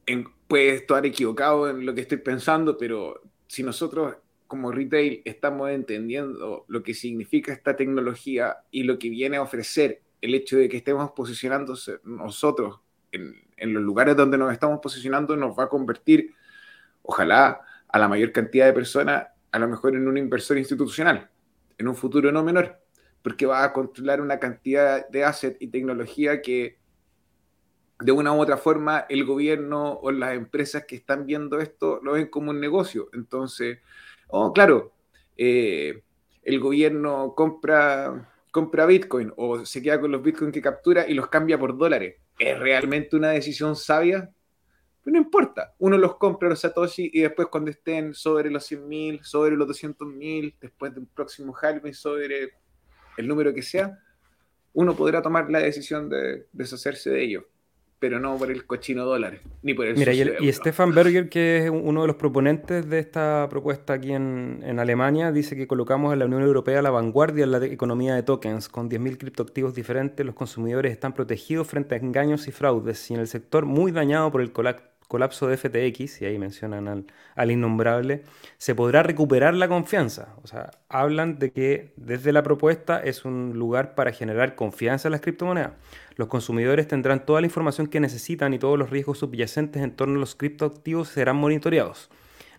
[0.05, 5.71] en, puede estar equivocado en lo que estoy pensando, pero si nosotros como retail estamos
[5.71, 10.69] entendiendo lo que significa esta tecnología y lo que viene a ofrecer el hecho de
[10.69, 12.79] que estemos posicionándose nosotros
[13.11, 16.33] en, los lugares donde nos estamos posicionando nos va a convertir,
[17.01, 21.29] ojalá, a la mayor cantidad de personas, a lo mejor en un inversor institucional,
[21.77, 22.79] en un futuro no menor,
[23.21, 26.77] porque va a controlar una cantidad de assets y tecnología que
[27.99, 32.13] de una u otra forma el gobierno o las empresas que están viendo esto lo
[32.13, 33.09] ven como un negocio.
[33.13, 33.79] Entonces,
[34.29, 34.93] oh, claro,
[35.37, 36.01] eh,
[36.43, 41.27] el gobierno compra, compra Bitcoin o se queda con los Bitcoin que captura y los
[41.27, 42.17] cambia por dólares.
[42.37, 44.29] ¿Es realmente una decisión sabia?
[45.03, 49.23] Pues no importa, uno los compra los Satoshi y después cuando estén sobre los 100.000,
[49.23, 52.53] sobre los 200.000, después de un próximo halving, sobre
[53.17, 53.99] el número que sea,
[54.73, 57.43] uno podrá tomar la decisión de deshacerse de ellos
[58.03, 61.69] pero no por el cochino dólar, ni por el Mira, y, Stefan Berger, que es
[61.69, 66.17] uno de los proponentes de esta propuesta aquí en, en, Alemania, dice que colocamos a
[66.17, 68.67] la Unión Europea a la vanguardia en la economía de tokens.
[68.67, 73.21] Con 10.000 criptoactivos diferentes, los consumidores están protegidos frente a engaños y fraudes, y en
[73.21, 77.05] el sector muy dañado por el colapso de FTX, y ahí mencionan
[77.37, 78.23] al, innombrable,
[78.57, 80.35] se podrá recuperar la confianza.
[80.43, 85.13] O sea, hablan de que desde la propuesta es un lugar para generar confianza en
[85.13, 85.71] las criptomonedas.
[86.15, 90.15] Los consumidores tendrán toda la información que necesitan y todos los riesgos subyacentes en torno
[90.17, 92.09] a los criptoactivos serán monitoreados.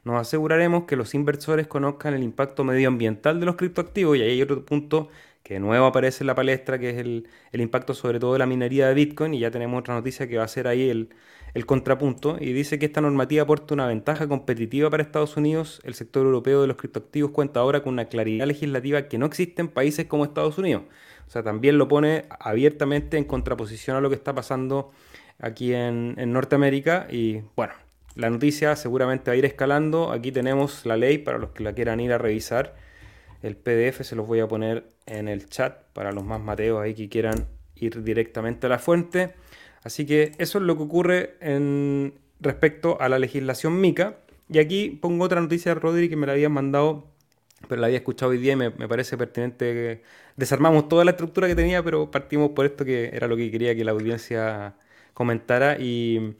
[0.04, 4.42] Nos aseguraremos que los inversores conozcan el impacto medioambiental de los criptoactivos y ahí hay
[4.42, 5.08] otro punto
[5.44, 8.46] que de nuevo aparece en la palestra, que es el, impacto sobre todo de la
[8.46, 11.10] minería de Bitcoin, y ya tenemos otra noticia que va a ser ahí el,
[11.52, 15.82] el contrapunto, y dice que esta normativa aporta una ventaja competitiva para Estados Unidos.
[15.84, 19.60] El sector europeo de los criptoactivos cuenta ahora con una claridad legislativa que no existe
[19.60, 20.84] en países como Estados Unidos.
[21.26, 24.92] O sea, también lo pone abiertamente en contraposición a lo que está pasando
[25.40, 27.06] aquí en, en Norteamérica.
[27.10, 27.74] Y bueno,
[28.14, 30.12] la noticia seguramente va a ir escalando.
[30.12, 32.76] Aquí tenemos la ley para los que la quieran ir a revisar.
[33.42, 36.94] El PDF se los voy a poner en el chat para los más mateos ahí
[36.94, 39.34] que quieran ir directamente a la fuente.
[39.82, 44.18] Así que eso es lo que ocurre en respecto a la legislación MICA.
[44.48, 47.06] Y aquí pongo otra noticia de Rodri que me la habían mandado,
[47.68, 50.02] pero la había escuchado hoy día y me, parece pertinente que
[50.36, 53.74] desarmamos toda la estructura que tenía, pero partimos por esto que era lo que quería
[53.74, 54.74] que la audiencia
[55.14, 55.78] comentara.
[55.78, 56.36] Y,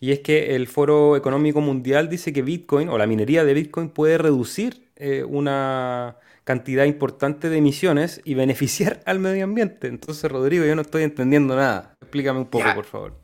[0.00, 3.88] y es que el Foro Económico Mundial dice que Bitcoin o la minería de Bitcoin
[3.88, 9.88] puede reducir eh, una cantidad importante de emisiones y beneficiar al medio ambiente.
[9.88, 11.94] Entonces, Rodrigo, yo no estoy entendiendo nada.
[12.00, 13.14] Explícame un poco, por favor.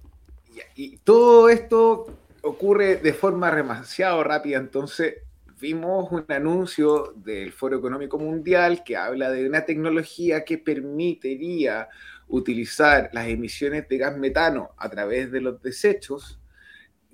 [0.75, 2.07] Y todo esto
[2.43, 5.17] ocurre de forma demasiado rápida, entonces
[5.63, 11.89] vimos un anuncio del Foro Económico Mundial que habla de una tecnología que permitiría
[12.27, 16.41] utilizar las emisiones de gas metano a través de los desechos,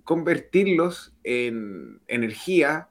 [0.03, 2.89] convertirlos en energía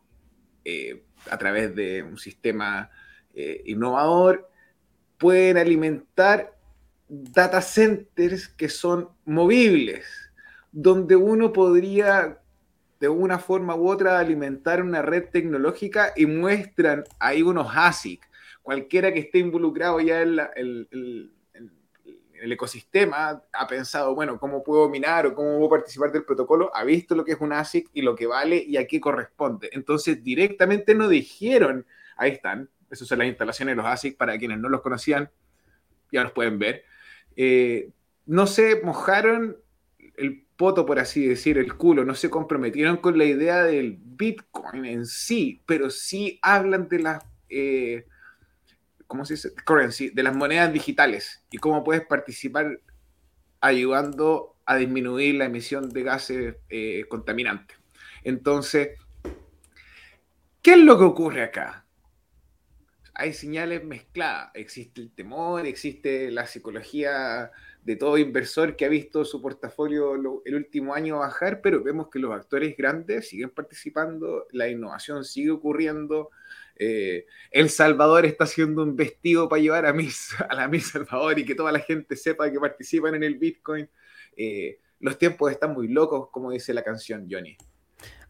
[0.63, 2.91] eh, a través de un sistema
[3.33, 4.47] eh, innovador,
[5.17, 6.55] pueden alimentar
[7.09, 10.05] data centers que son movibles,
[10.71, 12.37] donde uno podría
[12.99, 18.27] de una forma u otra alimentar una red tecnológica y muestran ahí unos ASIC.
[18.61, 25.25] Cualquiera que esté involucrado ya en el, el, ecosistema ha pensado, bueno, ¿cómo puedo minar
[25.25, 26.71] o cómo puedo participar del protocolo?
[26.75, 29.69] Ha visto lo que es un ASIC y lo que vale y a qué corresponde.
[29.73, 34.59] Entonces directamente nos dijeron, ahí están, esas son las instalaciones de los ASIC para quienes
[34.59, 35.29] no los conocían,
[36.11, 36.83] ya los pueden ver.
[37.35, 37.91] Eh,
[38.25, 39.57] no se mojaron
[40.17, 44.85] el poto, por así decir, el culo, no se comprometieron con la idea del Bitcoin
[44.85, 48.05] en sí, pero sí hablan de las, eh,
[49.05, 49.53] ¿cómo se dice?
[49.65, 52.81] Currency, de las monedas digitales y cómo puedes participar
[53.61, 57.77] ayudando a disminuir la emisión de gases eh, contaminantes.
[58.23, 58.89] Entonces,
[60.61, 61.85] ¿qué es lo que ocurre acá?
[63.17, 64.51] hay señales mezcladas.
[64.53, 67.51] Existe el temor, existe la psicología
[67.87, 72.19] de todo inversor que ha visto su portafolio el último año bajar, pero vemos que
[72.19, 76.29] los actores grandes siguen participando, la innovación sigue ocurriendo.
[76.75, 81.39] Eh, el Salvador está haciendo un vestido para llevar a, mis, a la Miss Salvador
[81.39, 83.89] y que toda la gente sepa que participan en el Bitcoin.
[84.35, 87.55] Eh, los tiempos están muy locos, como dice la canción Johnny.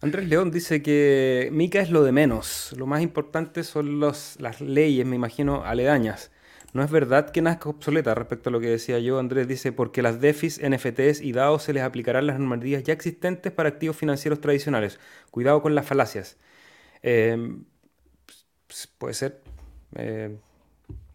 [0.02, 2.76] Andrés León dice que Mica es lo de menos.
[2.78, 6.30] Lo más importante son los, las leyes, me imagino, aledañas.
[6.78, 9.18] No es verdad que nazca obsoleta respecto a lo que decía yo.
[9.18, 13.52] Andrés dice, porque las DEFIs, NFTs y DAO se les aplicarán las normativas ya existentes
[13.52, 15.00] para activos financieros tradicionales.
[15.32, 16.38] Cuidado con las falacias.
[17.02, 17.36] Eh,
[19.00, 19.42] puede ser.
[19.96, 20.38] Eh,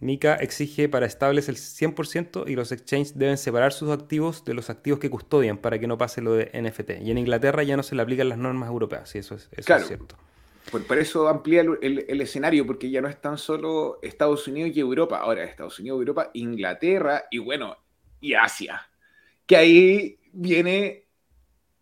[0.01, 4.69] MICA exige para estables el 100% y los exchanges deben separar sus activos de los
[4.69, 7.03] activos que custodian para que no pase lo de NFT.
[7.03, 9.77] Y en Inglaterra ya no se le aplican las normas europeas, y eso es, eso
[9.77, 10.17] es cierto.
[10.71, 15.19] Por, eso amplía el, escenario, porque ya no es tan solo Estados Unidos y Europa,
[15.19, 17.77] ahora Estados Unidos, Europa, Inglaterra y bueno,
[18.21, 18.89] y Asia.
[19.45, 21.07] Que ahí viene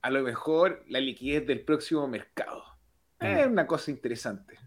[0.03, 2.65] a lo mejor la liquidez del próximo mercado.
[3.21, 3.27] Mm.
[3.27, 4.59] Es una cosa interesante.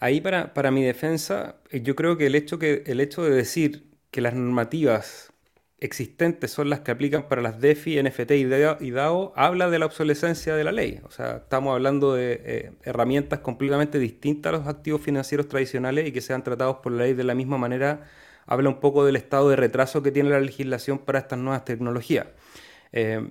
[0.00, 3.90] Ahí para, para, mi defensa, yo creo que el, hecho que el hecho de decir
[4.10, 5.33] que las normativas
[5.84, 10.56] existentes son las que aplican para las DeFi, NFT y DAO, habla de la obsolescencia
[10.56, 11.00] de la ley.
[11.04, 16.12] O sea, estamos hablando de eh, herramientas completamente distintas a los activos financieros tradicionales y
[16.12, 18.08] que sean tratados por la ley de la misma manera,
[18.46, 22.26] habla un poco del estado de retraso que tiene la legislación para estas nuevas tecnologías.
[22.92, 23.28] Eh,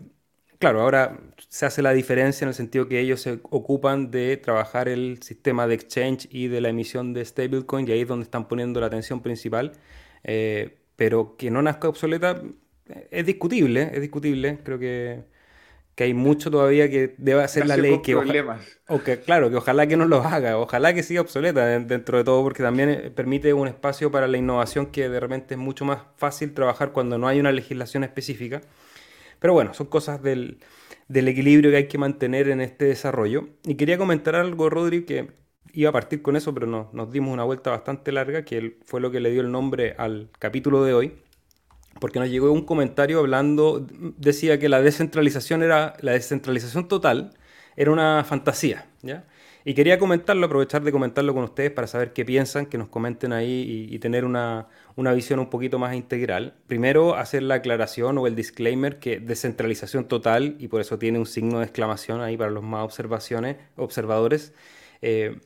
[0.63, 4.87] Claro, ahora se hace la diferencia en el sentido que ellos se ocupan de trabajar
[4.87, 8.47] el sistema de exchange y de la emisión de stablecoin y ahí es donde están
[8.47, 9.73] poniendo la atención principal.
[10.23, 12.41] Eh, pero que no nazca obsoleta
[13.11, 14.59] es discutible, es discutible.
[14.63, 15.25] Creo que,
[15.97, 19.97] hay mucho todavía que debe hacer la ley que, o que claro, que ojalá que
[19.97, 23.67] no lo haga, ojalá que siga obsoleta dentro de todo porque también eh, permite un
[23.67, 27.41] espacio para la innovación que de repente es mucho más fácil trabajar cuando no hay
[27.41, 28.61] una legislación específica.
[29.39, 30.59] Pero bueno, son cosas del,
[31.13, 33.49] equilibrio que hay que mantener en este desarrollo.
[33.65, 35.31] Y quería comentar algo, Rodri, que
[35.73, 39.01] iba a partir con eso, pero no, nos dimos una vuelta bastante larga, que fue
[39.01, 41.13] lo que le dio el nombre al capítulo de hoy,
[41.99, 43.85] porque nos llegó un comentario hablando,
[44.17, 47.33] decía que la descentralización era, la descentralización total
[47.75, 49.25] era una fantasía, ¿ya?
[49.65, 53.31] Y quería comentarlo, aprovechar de comentarlo con ustedes para saber qué piensan, que nos comenten
[53.31, 56.55] ahí y, tener una, una, visión un poquito más integral.
[56.67, 61.25] Primero, hacer la aclaración o el disclaimer que descentralización total, y por eso tiene un
[61.25, 64.53] signo de exclamación ahí para los más observaciones, observadores,
[65.01, 65.39] eh,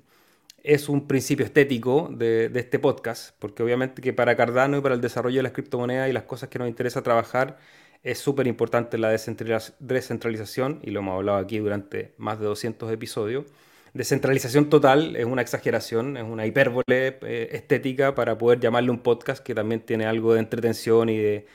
[0.67, 4.95] es un principio estético de, de, este podcast, porque obviamente que para Cardano y para
[4.95, 7.57] el desarrollo de las criptomonedas y las cosas que nos interesa trabajar,
[8.03, 13.45] es súper importante la descentralización, y lo hemos hablado aquí durante más de 200 episodios.
[13.93, 16.83] Descentralización total es una exageración, es una hipérbole
[17.21, 21.45] eh, estética para poder llamarle un podcast que también tiene algo de entretención y de,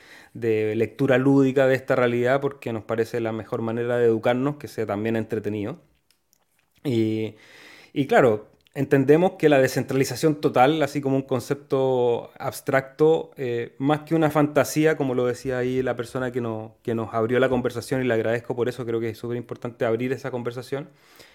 [0.74, 4.86] lectura lúdica de esta realidad, porque nos parece la mejor manera de educarnos, que sea
[4.86, 5.80] también entretenido.
[6.84, 7.36] Y,
[7.92, 14.14] y claro, entendemos que la descentralización total, así como un concepto abstracto, eh, más que
[14.14, 16.42] una fantasía, como lo decía ahí la persona que,
[16.82, 19.84] que nos abrió la conversación y le agradezco por eso, creo que es súper importante
[19.84, 20.88] abrir esa conversación.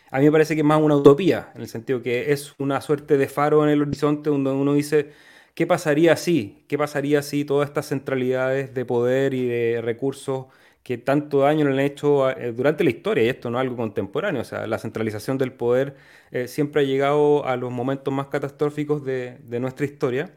[0.10, 2.82] A mí me parece que es más una utopía, en el sentido que es una
[2.82, 5.12] suerte de faro en el horizonte donde uno dice,
[5.54, 6.64] ¿qué pasaría si?
[6.68, 10.46] ¿Qué pasaría si todas estas centralidades de poder y de recursos
[10.88, 13.76] que tanto daño le han hecho eh, durante la historia, y esto no es algo
[13.76, 15.98] contemporáneo, o sea, la centralización del poder
[16.32, 20.34] eh, siempre ha llegado a los momentos más catastróficos de, nuestra historia.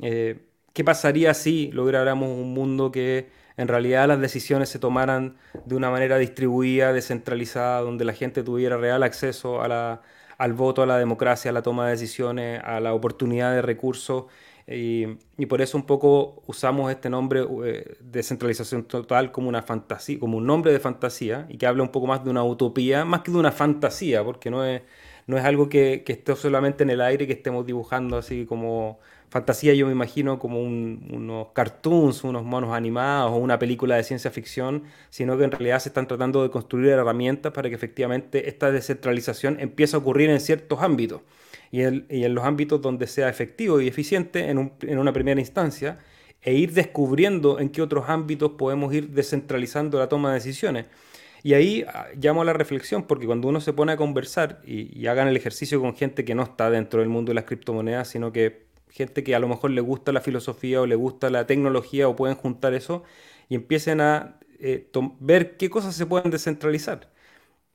[0.00, 0.38] Eh,
[0.72, 5.90] ¿Qué pasaría si lográramos un mundo que en realidad las decisiones se tomaran de una
[5.90, 11.54] manera distribuida, descentralizada, donde la gente tuviera real acceso al voto, a la democracia, a
[11.54, 14.26] la toma de decisiones, a la oportunidad de recursos?
[14.70, 15.06] Y,
[15.46, 20.46] por eso un poco usamos este nombre eh, descentralización total como una fantasía, como un
[20.46, 23.38] nombre de fantasía y que habla un poco más de una utopía, más que de
[23.38, 24.82] una fantasía, porque no es,
[25.26, 28.98] no es algo que, que esté solamente en el aire, que estemos dibujando así como
[29.30, 34.30] fantasía, yo me imagino como unos cartoons, unos monos animados o una película de ciencia
[34.30, 38.70] ficción, sino que en realidad se están tratando de construir herramientas para que efectivamente esta
[38.70, 41.22] descentralización empiece a ocurrir en ciertos ámbitos
[41.70, 45.98] y, en los ámbitos donde sea efectivo y eficiente en, una primera instancia
[46.42, 50.86] e ir descubriendo en qué otros ámbitos podemos ir descentralizando la toma de decisiones.
[51.42, 55.06] Y ahí ah, llamo a la reflexión, porque cuando uno se pone a conversar y,
[55.06, 58.32] hagan el ejercicio con gente que no está dentro del mundo de las criptomonedas, sino
[58.32, 62.08] que gente que a lo mejor le gusta la filosofía o le gusta la tecnología
[62.08, 63.04] o pueden juntar eso
[63.48, 67.08] y empiecen a eh, ver qué cosas se pueden descentralizar.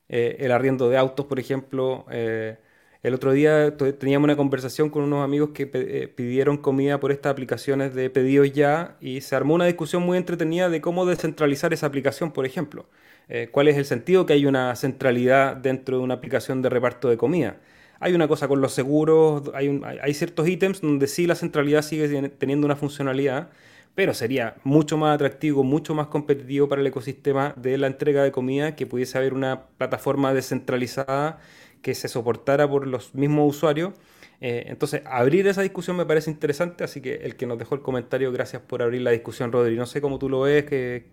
[0.08, 2.58] Eh, el arriendo de autos, por ejemplo, eh,
[3.04, 7.32] el otro día teníamos una conversación con unos amigos que eh, pidieron comida por estas
[7.32, 11.84] aplicaciones de pedidos ya y se armó una discusión muy entretenida de cómo descentralizar esa
[11.84, 12.86] aplicación, por ejemplo.
[13.28, 17.10] Eh, ¿Cuál es el sentido que hay una centralidad dentro de una aplicación de reparto
[17.10, 17.58] de comida?
[18.00, 22.30] Hay una cosa con los seguros, hay, hay ciertos ítems donde sí la centralidad sigue
[22.30, 23.50] teniendo una funcionalidad,
[23.94, 28.32] pero sería mucho más atractivo, mucho más competitivo para el ecosistema de la entrega de
[28.32, 31.38] comida que pudiese haber una plataforma descentralizada
[31.84, 33.92] que se soportara por los mismos usuarios.
[34.40, 37.82] Eh, entonces, abrir esa discusión me parece interesante, así que el que nos dejó el
[37.82, 39.76] comentario, gracias por abrir la discusión, Rodri.
[39.76, 41.04] No sé cómo tú lo ves, que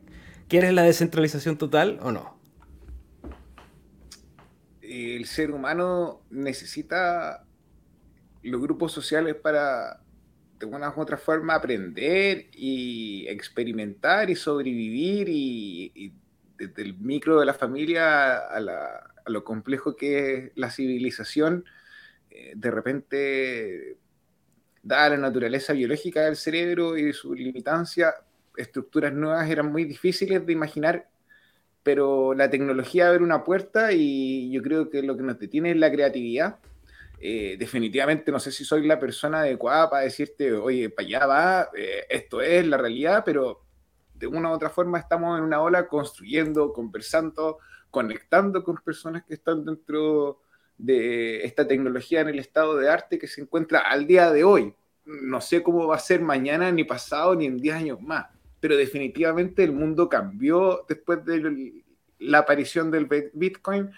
[0.47, 2.39] ¿quieres la descentralización total o no?
[4.81, 7.43] El ser humano necesita
[8.41, 9.99] los grupos sociales para,
[10.57, 16.13] de una u otra forma, aprender y experimentar y sobrevivir y, y
[16.57, 21.65] desde el micro de la familia a la, a lo complejo que es la civilización,
[22.29, 23.97] eh, de repente,
[24.83, 28.13] dada la naturaleza biológica del cerebro y su limitancia,
[28.57, 31.09] estructuras nuevas eran muy difíciles de imaginar,
[31.83, 35.77] pero la tecnología abre una puerta y yo creo que lo que nos detiene es
[35.77, 36.59] la creatividad.
[37.23, 41.69] Eh, definitivamente no sé si soy la persona adecuada para decirte, oye, para allá va,
[41.77, 43.61] eh, esto es la realidad, pero
[44.15, 47.59] de una u otra forma estamos en una ola construyendo, conversando,
[47.91, 50.41] conectando con personas que están dentro
[50.77, 54.73] de esta tecnología en el estado de arte que se encuentra al día de hoy.
[55.05, 58.27] No sé cómo va a ser mañana, ni pasado, ni en 10 años más,
[58.59, 61.83] pero definitivamente el mundo cambió después de
[62.19, 63.91] la aparición del Bitcoin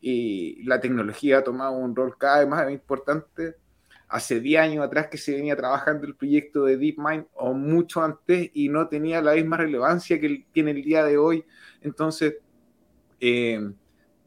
[0.00, 3.56] y la tecnología ha tomado un rol cada vez más importante.
[4.08, 8.50] Hace 10 años atrás que se venía trabajando el proyecto de DeepMind o mucho antes
[8.54, 11.44] y no tenía la misma relevancia que tiene el día de hoy.
[11.80, 12.36] Entonces,
[13.20, 13.60] eh,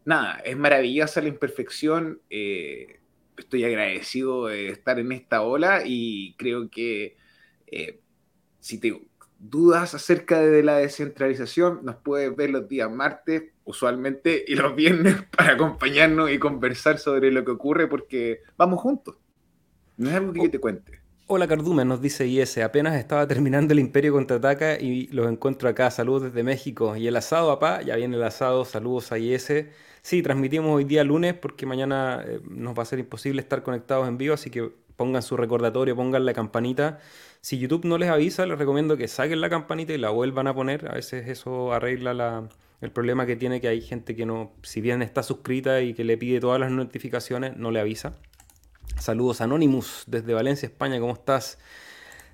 [0.06, 2.22] nada, es maravillosa la imperfección.
[2.30, 3.00] Eh,
[3.38, 7.18] estoy agradecido de estar en esta ola y creo que
[7.68, 8.00] eh,
[8.60, 9.00] si te
[9.40, 15.16] dudas acerca de la descentralización, nos puedes ver los días martes, usualmente, y los viernes
[15.38, 19.18] para acompañarnos y conversar sobre lo que ocurre porque vamos juntos.
[19.98, 21.07] No es algo que yo te cuente.
[21.30, 22.58] Hola Cardumen, nos dice IS.
[22.60, 25.92] Apenas estaba terminando el Imperio contraataca y los encuentro acá.
[25.92, 26.96] Saludos desde México.
[26.96, 28.64] Y el asado, papá, ya viene el asado.
[28.64, 29.52] Saludos a IS.
[30.02, 34.08] Sí, transmitimos hoy día lunes porque mañana eh, nos va a ser imposible estar conectados
[34.08, 37.00] en vivo, así que pongan su recordatorio, pongan la campanita.
[37.42, 40.56] Si YouTube no les avisa, les recomiendo que saquen la campanita y la vuelvan a
[40.56, 40.88] poner.
[40.88, 42.48] A veces eso arregla
[42.80, 46.06] el problema que tiene que hay gente que no, si bien está suscrita y que
[46.06, 48.14] le pide todas las notificaciones, no le avisa.
[49.00, 51.60] Saludos Anonymous desde Valencia, España, ¿cómo estás?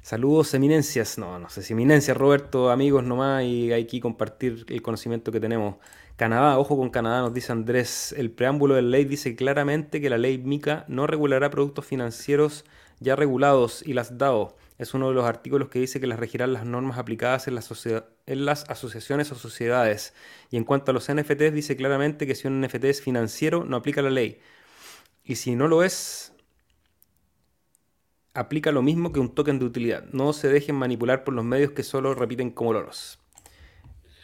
[0.01, 4.82] Saludos eminencias, no, no sé si eminencias, Roberto, amigos nomás, y hay que compartir el
[4.82, 5.76] conocimiento que tenemos.
[6.16, 10.09] Canadá, ojo con Canadá, nos dice Andrés, el preámbulo de la ley dice claramente que
[10.09, 12.66] la ley MICA no regulará productos financieros
[12.99, 14.55] ya regulados y las DAO.
[14.78, 17.59] Es uno de los artículos que dice que las regirán las normas aplicadas en,
[18.26, 20.14] en las asociaciones o sociedades.
[20.49, 23.78] Y en cuanto a los NFTs, dice claramente que si un NFT es financiero, no
[23.78, 24.39] aplica la ley.
[25.24, 26.32] Y si no lo es,
[28.34, 30.05] aplica lo mismo que un token de utilidad.
[30.11, 33.19] No se dejen manipular por los medios que solo repiten como loros.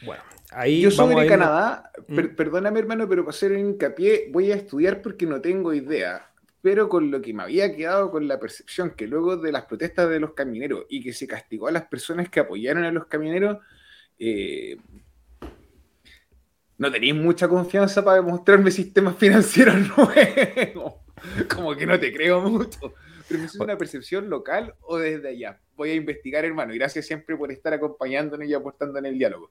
[0.04, 0.80] Bueno, ahí.
[0.80, 2.34] Yo soy de Canadá, ¿Mm?
[2.36, 6.26] perdóname hermano, pero para hacer un hincapié, voy a estudiar porque no tengo idea.
[6.62, 10.10] Pero con lo que me había quedado con la percepción que luego de las protestas
[10.10, 13.58] de los camineros y que se castigó a las personas que apoyaron a los camineros,
[14.18, 14.76] eh,
[16.76, 20.94] no tenéis mucha confianza para demostrarme sistemas financieros nuevos.
[21.54, 22.94] Como que no te creo mucho.
[23.28, 25.60] Pero es una percepción local o desde allá.
[25.76, 26.74] Voy a investigar, hermano.
[26.74, 29.50] Y gracias siempre por estar acompañándonos y aportando en el diálogo.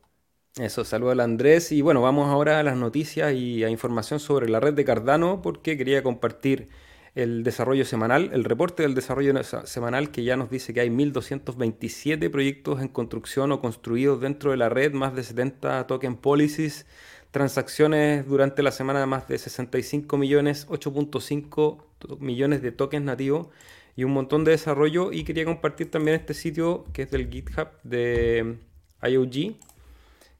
[0.58, 1.72] Eso, saludo al Andrés.
[1.72, 5.42] Y bueno, vamos ahora a las noticias y a información sobre la red de Cardano,
[5.42, 6.68] porque quería compartir
[7.16, 12.30] el desarrollo semanal, el reporte del desarrollo semanal que ya nos dice que hay 1.227
[12.30, 16.86] proyectos en construcción o construidos dentro de la red, más de 70 token policies,
[17.32, 21.84] transacciones durante la semana de más de 65 millones, 8.5
[22.20, 23.48] millones de tokens nativos
[23.96, 25.12] y un montón de desarrollo.
[25.12, 28.58] Y quería compartir también este sitio que es del GitHub de
[29.04, 29.56] IOG,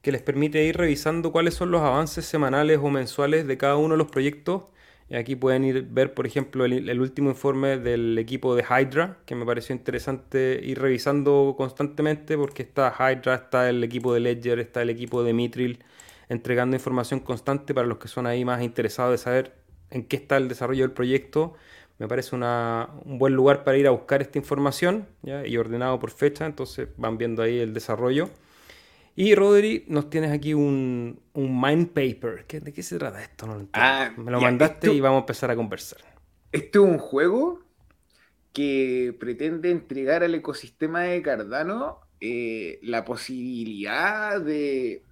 [0.02, 3.94] que les permite ir revisando cuáles son los avances semanales o mensuales de cada uno
[3.94, 4.64] de los proyectos.
[5.08, 9.34] Y aquí pueden ir ver, por ejemplo, el, último informe del equipo de Hydra, que
[9.34, 14.82] me pareció interesante ir revisando constantemente, porque está Hydra, está el equipo de Ledger, está
[14.82, 15.80] el equipo de Mitril,
[16.30, 19.52] entregando información constante para los que son ahí más interesados de saber
[19.90, 21.54] en qué está el desarrollo del proyecto.
[21.98, 26.46] Me parece un buen lugar para ir a buscar esta información y ordenado por fecha,
[26.46, 28.30] entonces van viendo ahí el desarrollo.
[29.16, 32.46] Y Rodri, nos tienes aquí un, un mind paper.
[32.62, 33.68] ¿De qué se trata esto?
[33.72, 36.00] Ah, Me lo mandaste y vamos a empezar a conversar.
[36.52, 37.60] Este es un juego
[38.52, 45.02] que pretende entregar al ecosistema de Cardano eh, la posibilidad de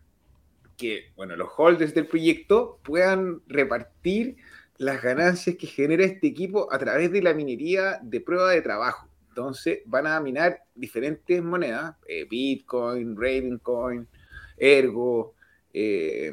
[0.79, 4.37] que bueno, los holders del proyecto puedan repartir
[4.79, 9.09] las ganancias que genera este equipo a través de la minería de prueba de trabajo.
[9.29, 14.09] Entonces van a minar diferentes monedas, eh, Bitcoin, Ravencoin,
[14.57, 15.35] Ergo,
[15.72, 16.33] eh,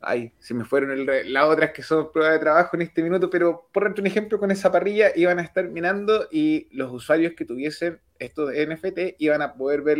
[0.00, 3.68] ay, se me fueron las otras que son prueba de trabajo en este minuto, pero
[3.72, 8.00] por un ejemplo, con esa parrilla iban a estar minando y los usuarios que tuviesen
[8.18, 9.98] estos NFT iban a poder ver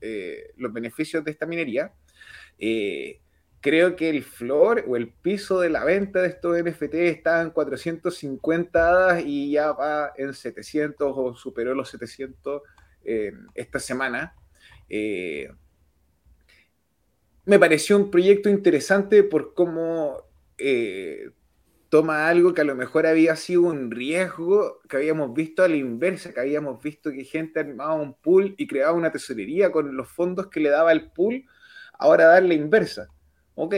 [0.00, 1.92] eh, los beneficios de esta minería.
[2.58, 3.20] Eh,
[3.60, 7.50] creo que el floor o el piso de la venta de estos NFT está en
[7.50, 12.62] 450 hadas y ya va en 700 o superó los 700
[13.54, 14.34] esta semana.
[14.88, 15.50] Eh,
[17.46, 20.16] me pareció un proyecto interesante por cómo
[20.58, 21.30] eh,
[21.88, 25.76] toma algo que a lo mejor había sido un riesgo que habíamos visto a la
[25.76, 30.08] inversa, que habíamos visto que gente armaba un pool y creaba una tesorería con los
[30.08, 31.44] fondos que le daba el pool,
[31.98, 33.08] ahora dar la inversa
[33.54, 33.74] ok,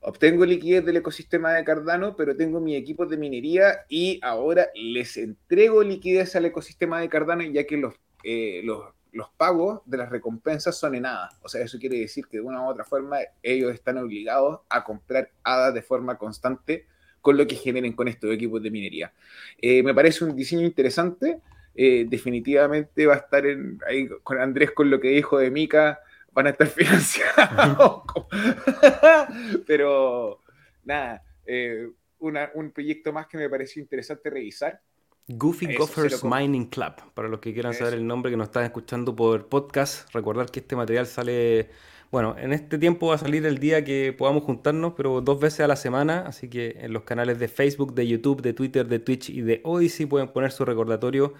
[0.00, 5.16] obtengo liquidez del ecosistema de Cardano, pero tengo mi equipo de minería y ahora les
[5.16, 7.94] entrego liquidez al ecosistema de Cardano ya que los,
[8.24, 8.82] eh, los,
[9.12, 11.30] los, pagos de las recompensas son en ADA.
[11.42, 14.84] O sea, eso quiere decir que de una u otra forma ellos están obligados a
[14.84, 16.86] comprar ADA de forma constante
[17.20, 19.12] con lo que generen con estos equipos de minería.
[19.60, 21.38] Eh, me parece un diseño interesante.
[21.74, 23.44] Eh, definitivamente va a estar
[23.86, 26.00] ahí con Andrés con lo que dijo de Mika
[26.32, 28.02] van a estar financiados.
[29.66, 30.40] Pero
[30.84, 34.80] nada, eh, un proyecto más que me pareció interesante revisar.
[35.28, 39.14] Goofy Gophers Mining Club, para los que quieran saber el nombre que nos están escuchando
[39.14, 41.70] por podcast, recordar que este material sale,
[42.10, 45.60] bueno, en este tiempo va a salir el día que podamos juntarnos, pero dos veces
[45.60, 48.98] a la semana, así que en los canales de Facebook, de YouTube, de Twitter, de
[48.98, 51.34] Twitch y de Odyssey pueden poner su recordatorio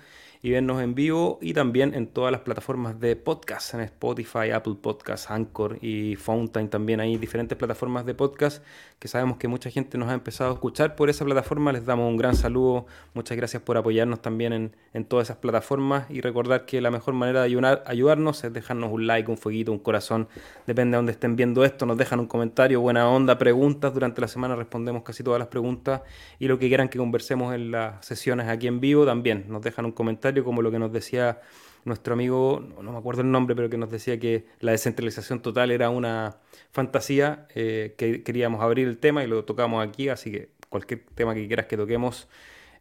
[0.45, 4.75] y vernos en vivo y también en todas las plataformas de podcast, en Spotify, Apple
[4.83, 6.99] Podcasts, Anchor y Fountain también.
[6.99, 8.61] Hay diferentes plataformas de podcast
[8.99, 11.71] que sabemos que mucha gente nos ha empezado a escuchar por esa plataforma.
[11.73, 16.11] Les damos un gran saludo, muchas gracias por apoyarnos también en, en todas esas plataformas
[16.11, 19.71] y recordar que la mejor manera de ayudar, ayudarnos es dejarnos un like, un fueguito,
[19.71, 20.27] un corazón,
[20.67, 24.27] depende de dónde estén viendo esto, nos dejan un comentario, buena onda, preguntas, durante la
[24.27, 26.03] semana respondemos casi todas las preguntas
[26.41, 29.85] y lo que quieran que conversemos en las sesiones aquí en vivo también, nos dejan
[29.85, 31.41] un comentario como lo que nos decía
[31.85, 35.71] nuestro amigo, no, me acuerdo el nombre, pero que nos decía que la descentralización total
[35.71, 36.37] era una
[36.71, 41.35] fantasía, eh, que queríamos abrir el tema y lo tocamos aquí, así que cualquier tema
[41.35, 42.29] que quieras que toquemos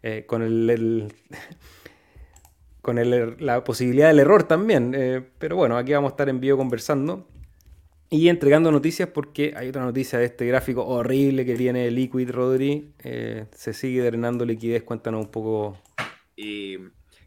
[0.04, 1.14] eh, con el,
[2.82, 4.94] con er, la posibilidad del error también.
[4.96, 7.28] Eh, pero bueno, aquí vamos a estar en vivo conversando
[8.10, 12.94] y entregando noticias porque hay otra noticia de este gráfico horrible que tiene Liquid Rodri.
[13.52, 15.78] se sigue drenando liquidez, cuéntanos un poco.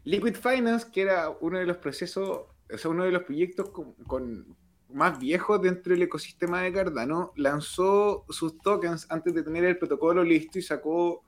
[0.05, 4.55] Liquid Finance, que era uno de los procesos, o sea, uno de los proyectos con,
[4.93, 10.23] más viejos dentro del ecosistema de Cardano, lanzó sus tokens antes de tener el protocolo
[10.23, 11.23] listo y sacó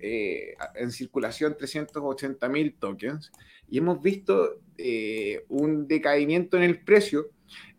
[0.00, 3.30] eh, en circulación 380 mil tokens.
[3.70, 7.30] Y hemos visto eh, un decaimiento en el precio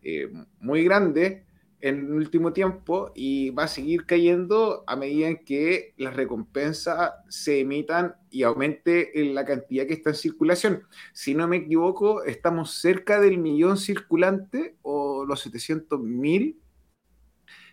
[0.02, 1.44] eh, muy grande
[1.80, 7.12] en el último tiempo y va a seguir cayendo a medida en que las recompensas
[7.28, 10.82] se emitan y aumente la cantidad que está en circulación.
[11.12, 16.60] Si no me equivoco, estamos cerca del millón circulante o los 700 mil.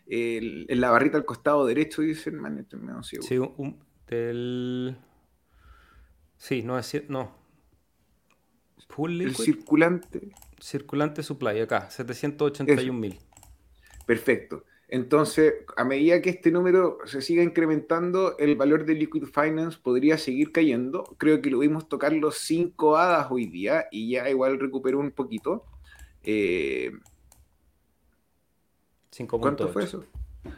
[0.08, 2.66] en la barrita al costado derecho, dicen, man,
[3.02, 3.40] Sí,
[4.08, 4.98] del...
[6.38, 7.46] sí, no es cierto, no.
[8.98, 10.32] El circulante.
[10.62, 13.20] Circulante supply, acá, 781 mil.
[14.06, 14.64] Perfecto.
[14.88, 20.18] Entonces, a medida que este número se siga incrementando, el valor de Liquid Finance podría
[20.18, 21.04] seguir cayendo.
[21.18, 25.12] Creo que lo vimos tocar los 5 hadas hoy día y ya igual recuperó un
[25.12, 25.66] poquito.
[26.24, 26.92] Eh,
[29.28, 30.06] ¿Cuánto fue eso?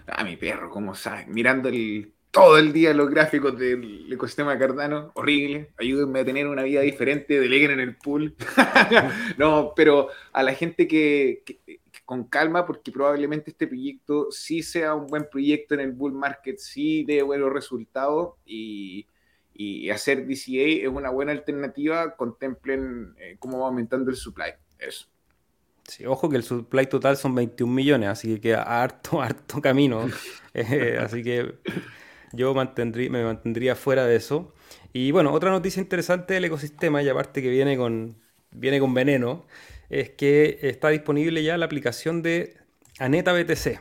[0.07, 1.27] Ah, mi perro, ¿cómo sabes?
[1.27, 5.71] Mirando el, todo el día los gráficos del ecosistema Cardano, horrible.
[5.77, 8.35] Ayúdenme a tener una vida diferente, deleguen en el pool.
[9.37, 11.43] no, pero a la gente que
[12.07, 16.57] con calma porque probablemente este proyecto sí sea un buen proyecto en el bull market,
[16.57, 19.05] sí dé buenos resultados y,
[19.91, 22.15] hacer DCA es una buena alternativa.
[22.15, 24.53] Contemplen eh, cómo va aumentando el supply.
[24.79, 25.07] Eso.
[25.83, 30.07] Sí, ojo que el supply total son 21 millones, así que queda harto, harto camino.
[30.53, 31.53] Eh, así que
[32.33, 34.55] yo mantendría, me mantendría fuera de eso.
[34.91, 38.17] Y bueno, otra noticia interesante del ecosistema, y aparte que viene con,
[38.49, 39.45] viene con veneno,
[39.89, 42.55] es que está disponible ya la aplicación de
[42.99, 43.79] Aneta BTC.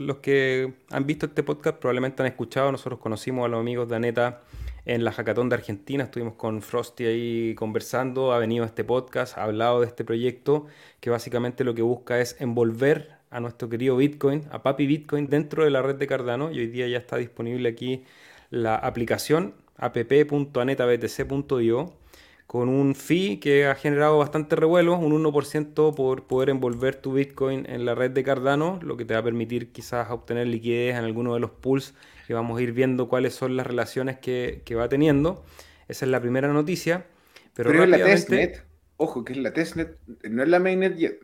[0.00, 3.96] Los que han visto este podcast probablemente han escuchado, nosotros conocimos a los amigos de
[3.96, 4.42] Aneta
[4.86, 9.44] en la Hackathon de Argentina, estuvimos con Frosty ahí conversando, ha venido este podcast, ha
[9.44, 10.66] hablado de este proyecto
[11.00, 15.64] que básicamente lo que busca es envolver a nuestro querido Bitcoin, a Papi Bitcoin dentro
[15.64, 18.04] de la red de Cardano y hoy día ya está disponible aquí
[18.50, 22.03] la aplicación app.anetabtc.io
[22.46, 27.66] con un fee que ha generado bastante revuelo, un 1% por poder envolver tu Bitcoin
[27.68, 31.04] en la red de Cardano, lo que te va a permitir quizás obtener liquidez en
[31.04, 31.94] alguno de los pools
[32.26, 35.44] que vamos a ir viendo cuáles son las relaciones que, va teniendo.
[35.88, 37.06] Esa es la primera noticia.
[37.54, 38.64] Pero, es la testnet,
[38.96, 41.20] ojo, que es la testnet, no es la mainnet yet,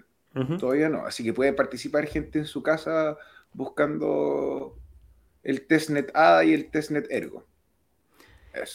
[0.59, 3.19] todavía no, así que puede participar gente en su casa
[3.53, 4.77] buscando
[5.43, 7.45] el testnet ADA y el testnet Ergo.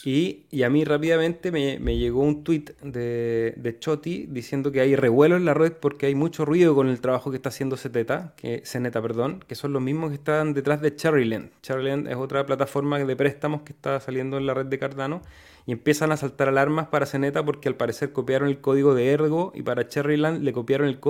[0.04, 5.36] Y, a mí rápidamente me, llegó un tweet de, de, Choti diciendo que hay revuelo
[5.36, 8.62] en la red porque hay mucho ruido con el trabajo que está haciendo Zeneta, que,
[9.02, 11.50] perdón, que son los mismos que están detrás de Cherryland.
[11.62, 15.22] Cherryland es otra plataforma de préstamos que está saliendo en la red de Cardano
[15.66, 19.52] y empiezan a saltar alarmas para Zeneta porque al parecer copiaron el código de Ergo
[19.54, 21.00] y para Cherryland le copiaron el,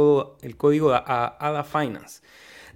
[0.43, 2.23] el código a, Ada Finance.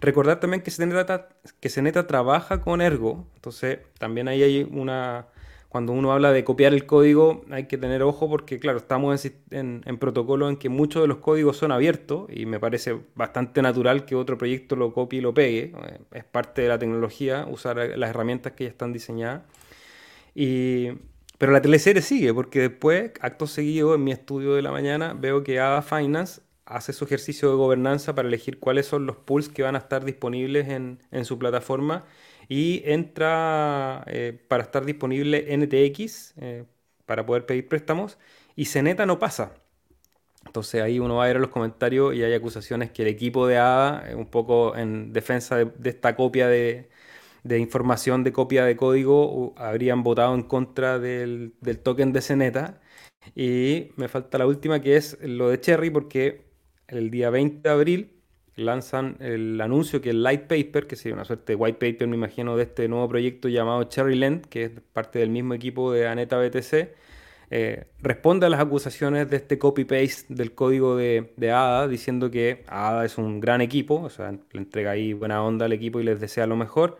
[0.01, 1.29] Recordar también que Zeneta,
[1.61, 5.27] que trabaja con Ergo, entonces también ahí hay una
[5.71, 9.83] cuando uno habla de copiar el código hay que tener ojo porque, claro, estamos en,
[10.01, 14.17] protocolo en que muchos de los códigos son abiertos y me parece bastante natural que
[14.17, 15.73] otro proyecto lo copie y lo pegue.
[15.87, 19.43] Eh, es parte de la tecnología usar las herramientas que ya están diseñadas.
[20.35, 25.45] pero la teleserie sigue porque después, acto seguido, en mi estudio de la mañana, veo
[25.45, 29.63] que Ada Finance hace su ejercicio de gobernanza para elegir cuáles son los pools que
[29.63, 32.07] van a estar disponibles en, en su plataforma
[32.51, 36.65] y entra eh, para estar disponible NTX eh,
[37.07, 38.19] para poder pedir préstamos
[38.57, 39.55] y Ceneta no pasa.
[40.47, 43.59] Entonces ahí uno va a ver los comentarios y hay acusaciones que el equipo de
[43.59, 46.91] ADA, un poco en defensa de, esta copia de,
[47.45, 52.81] de información de copia de código habrían votado en contra del, del token de Ceneta.
[53.37, 56.47] Y me falta la última que es lo de Cherry porque
[56.89, 58.20] el día 20 de abril
[58.57, 62.17] lanzan el anuncio que el Light Paper, que sería una suerte de white paper, me
[62.17, 66.39] imagino, de este nuevo proyecto llamado Cherryland, que es parte del mismo equipo de Aneta
[66.39, 66.95] BTC,
[67.53, 72.65] eh, responde a las acusaciones de este copy-paste del código de, de, ADA, diciendo que
[72.69, 76.05] ADA es un gran equipo, o sea, le entrega ahí buena onda al equipo y
[76.05, 76.99] les desea lo mejor,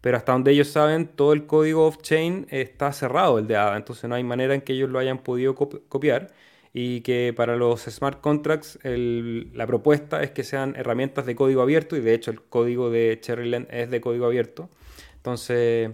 [0.00, 4.08] pero hasta donde ellos saben, todo el código off-chain está cerrado, el de ADA, entonces
[4.08, 6.32] no hay manera en que ellos lo hayan podido copiar
[6.80, 11.96] y que para los smart contracts la propuesta es que sean herramientas de código abierto
[11.96, 14.70] y de hecho el código de Cherryland es de código abierto.
[15.16, 15.90] Entonces,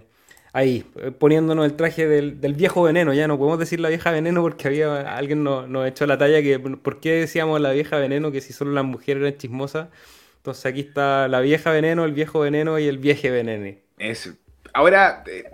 [0.52, 4.42] ahí, eh, poniéndonos el traje del, viejo veneno, ya no podemos decir la vieja veneno
[4.42, 8.30] porque había alguien nos, nos echó la talla que por qué decíamos la vieja veneno
[8.30, 9.88] que si solo las mujeres eran chismosas.
[10.36, 13.74] Entonces aquí está la vieja veneno, el viejo veneno y el vieje veneno.
[13.96, 14.32] Eso.
[14.74, 15.44] Ahora, eh,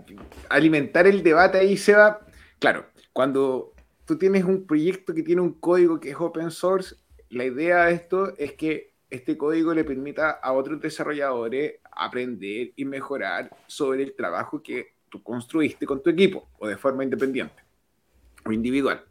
[0.48, 2.18] alimentar el debate ahí, se va
[2.58, 3.74] claro, cuando
[4.10, 6.96] tú tienes un proyecto que tiene un código que es open source,
[7.28, 12.84] la idea de esto es que este código le permita a otros desarrolladores aprender y
[12.84, 17.62] mejorar sobre el trabajo que tú construiste con tu equipo o de forma independiente
[18.44, 19.04] o individual.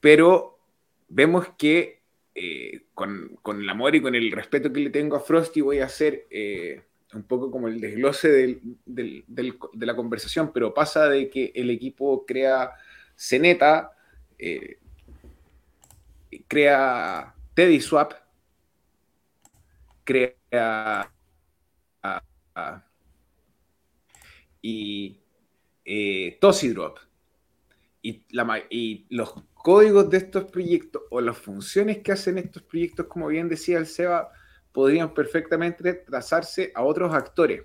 [0.00, 0.58] Pero
[1.10, 2.00] vemos que
[2.34, 5.80] eh, con, con, el amor y con el respeto que le tengo a Frosty voy
[5.80, 6.80] a hacer eh,
[7.12, 8.30] un poco como el desglose
[8.86, 12.72] del, de la conversación, pero pasa de que el equipo crea
[13.16, 13.92] Ceneta
[14.38, 14.78] eh,
[16.48, 18.14] crea Teddy Swap,
[20.04, 21.10] crea
[24.60, 25.20] y
[25.84, 26.98] eh, Drop.
[28.04, 28.24] Y,
[28.70, 33.48] y los códigos de estos proyectos o las funciones que hacen estos proyectos, como bien
[33.48, 34.32] decía el Seba,
[34.72, 37.62] podrían perfectamente trazarse a otros actores.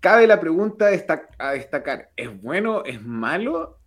[0.00, 3.78] Cabe la pregunta a destacar, ¿es bueno, es malo?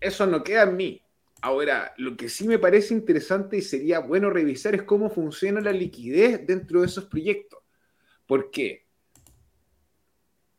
[0.00, 1.02] Eso no queda en mí.
[1.42, 5.72] Ahora, lo que sí me parece interesante y sería bueno revisar es cómo funciona la
[5.72, 7.60] liquidez dentro de esos proyectos.
[8.26, 8.86] ¿Por qué?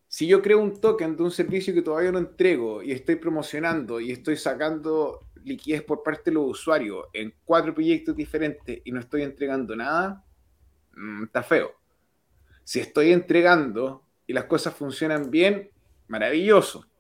[0.08, 4.00] Si yo creo un token de un servicio que todavía no entrego y estoy promocionando
[4.00, 9.00] y estoy sacando liquidez por parte de los usuarios en cuatro proyectos diferentes y no
[9.00, 10.26] estoy entregando nada,
[10.94, 11.72] mm, está feo.
[12.64, 15.70] Si estoy entregando y las cosas funcionan bien,
[16.08, 16.91] maravilloso.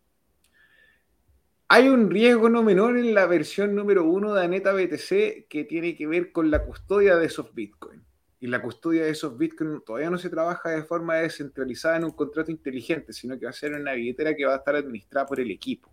[1.73, 5.95] Hay un riesgo no menor en la versión número uno de Aneta BTC que tiene
[5.95, 8.03] que ver con la custodia de esos bitcoins.
[8.41, 12.11] Y la custodia de esos bitcoins todavía no se trabaja de forma descentralizada en un
[12.11, 15.39] contrato inteligente, sino que va a ser una billetera que va a estar administrada por
[15.39, 15.89] el equipo.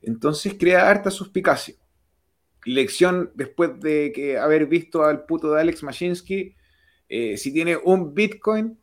[0.00, 1.74] Entonces crea harta suspicacia.
[2.64, 6.54] Lección después de que haber visto al puto de Alex Mashinsky,
[7.08, 8.78] eh, si tiene un bitcoin,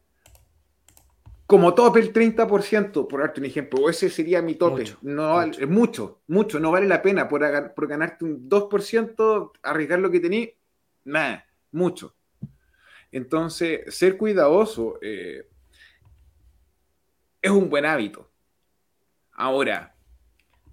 [1.48, 4.82] como tope el 30%, por darte un ejemplo, ese sería mi tope.
[4.82, 5.68] Mucho, no mucho.
[5.68, 10.50] mucho, mucho, no vale la pena por, por ganarte un 2%, arriesgar lo que tenías,
[11.06, 12.14] nada, mucho.
[13.14, 15.48] Entonces, ser cuidadoso eh,
[17.41, 18.30] es un buen hábito.
[19.32, 19.95] Ahora,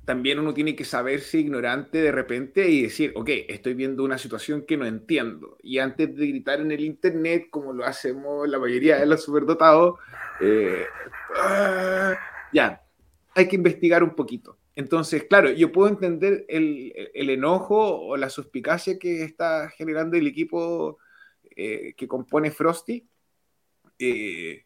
[0.05, 4.63] también uno tiene que saberse ignorante de repente y decir, ok, estoy viendo una situación
[4.63, 5.57] que no entiendo.
[5.63, 9.99] Y antes de gritar en el Internet, como lo hacemos la mayoría de los superdotados,
[10.41, 10.85] eh,
[12.53, 12.83] ya,
[13.35, 14.59] hay que investigar un poquito.
[14.77, 20.27] Entonces, claro, yo puedo entender el, el enojo o la suspicacia que está generando el
[20.27, 20.99] equipo
[21.57, 23.07] eh, que compone Frosty.
[23.99, 24.65] Eh,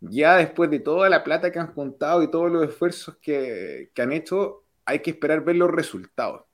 [0.00, 4.02] ya después de toda la plata que han juntado y todos los esfuerzos que, que
[4.02, 6.44] han hecho, hay que esperar ver los resultados.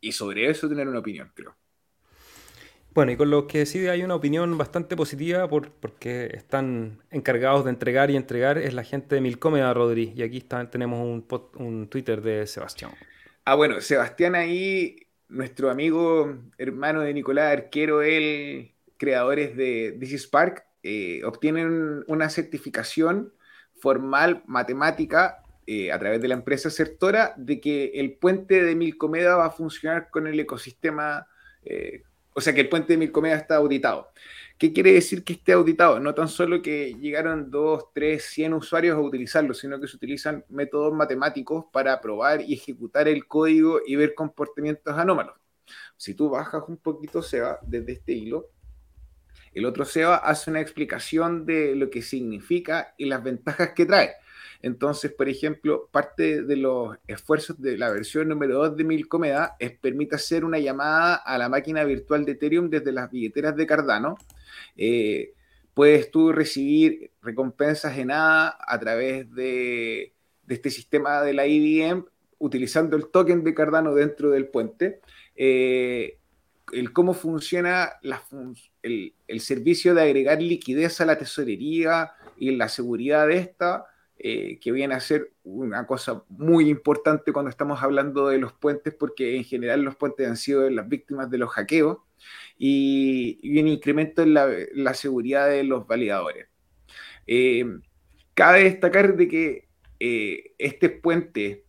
[0.00, 1.56] Y sobre eso tener una opinión, creo.
[2.94, 7.64] Bueno, y con los que sí hay una opinión bastante positiva por, porque están encargados
[7.64, 10.12] de entregar y entregar es la gente de Milcómeda, Rodri.
[10.16, 12.92] Y aquí está, tenemos un, un Twitter de Sebastián.
[13.44, 20.64] Ah, bueno, Sebastián ahí, nuestro amigo, hermano de Nicolás Arquero, el creadores de This Spark,
[20.82, 23.32] eh, obtienen una certificación
[23.80, 29.36] formal matemática eh, a través de la empresa Certora de que el puente de Milcomeda
[29.36, 31.26] va a funcionar con el ecosistema,
[31.62, 34.08] eh, o sea que el puente de Milcomeda está auditado.
[34.56, 36.00] ¿Qué quiere decir que esté auditado?
[36.00, 40.42] No tan solo que llegaron 2, 3, 100 usuarios a utilizarlo, sino que se utilizan
[40.48, 45.34] métodos matemáticos para probar y ejecutar el código y ver comportamientos anómalos.
[45.98, 48.48] Si tú bajas un poquito, se va desde este hilo.
[49.52, 54.12] El otro SEBA hace una explicación de lo que significa y las ventajas que trae.
[54.60, 59.72] Entonces, por ejemplo, parte de los esfuerzos de la versión número 2 de Milcomeda es
[59.72, 64.16] permite hacer una llamada a la máquina virtual de Ethereum desde las billeteras de Cardano.
[64.76, 65.34] Eh,
[65.74, 70.12] puedes tú recibir recompensas en nada a través de,
[70.48, 72.04] este sistema de la IBM
[72.38, 75.00] utilizando el token de Cardano dentro del puente.
[75.36, 76.18] Eh,
[76.72, 77.92] el cómo funciona
[78.82, 83.86] el, servicio de agregar liquidez a la tesorería y la seguridad de esta,
[84.20, 88.92] eh, que viene a ser una cosa muy importante cuando estamos hablando de los puentes,
[88.92, 91.98] porque en general los puentes han sido las víctimas de los hackeos
[92.58, 96.48] y, un incremento en la, seguridad de los validadores.
[97.28, 97.64] Eh,
[98.34, 99.68] cabe destacar de que
[100.00, 101.64] eh, este puente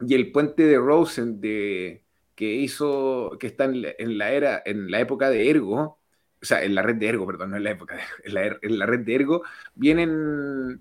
[0.00, 2.04] y el puente de Rosen de,
[2.34, 5.98] que hizo, que está en la, era, en la época de Ergo,
[6.40, 8.78] o sea, en la red de Ergo, perdón, no en la época, en la, en
[8.78, 9.42] la red de Ergo,
[9.74, 10.80] vienen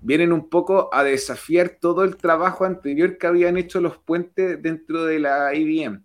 [0.00, 5.04] vienen un poco a desafiar todo el trabajo anterior que habían hecho los puentes dentro
[5.04, 6.04] de la IBM,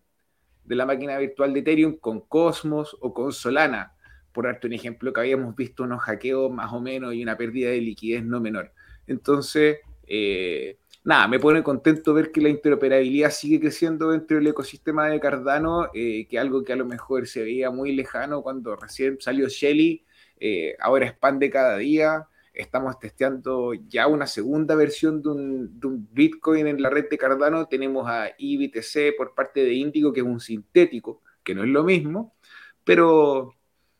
[0.65, 3.93] de la máquina virtual de Ethereum con Cosmos o con Solana,
[4.31, 7.69] por darte un ejemplo que habíamos visto unos hackeos más o menos y una pérdida
[7.69, 8.71] de liquidez no menor.
[9.05, 9.77] Entonces,
[10.07, 15.19] eh, nada, me pone contento ver que la interoperabilidad sigue creciendo dentro del ecosistema de
[15.19, 19.47] Cardano, eh, que algo que a lo mejor se veía muy lejano cuando recién salió
[19.47, 20.03] Shelly,
[20.39, 26.81] eh, ahora expande cada día estamos testeando ya una segunda versión de un, Bitcoin en
[26.81, 27.67] la red de Cardano.
[27.67, 31.83] Tenemos a IBTC por parte de Indigo, que es un sintético, que no es lo
[31.83, 32.35] mismo,
[32.83, 33.53] pero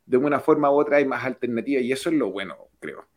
[0.06, 3.08] de una forma u otra hay más alternativas y eso es lo bueno, creo.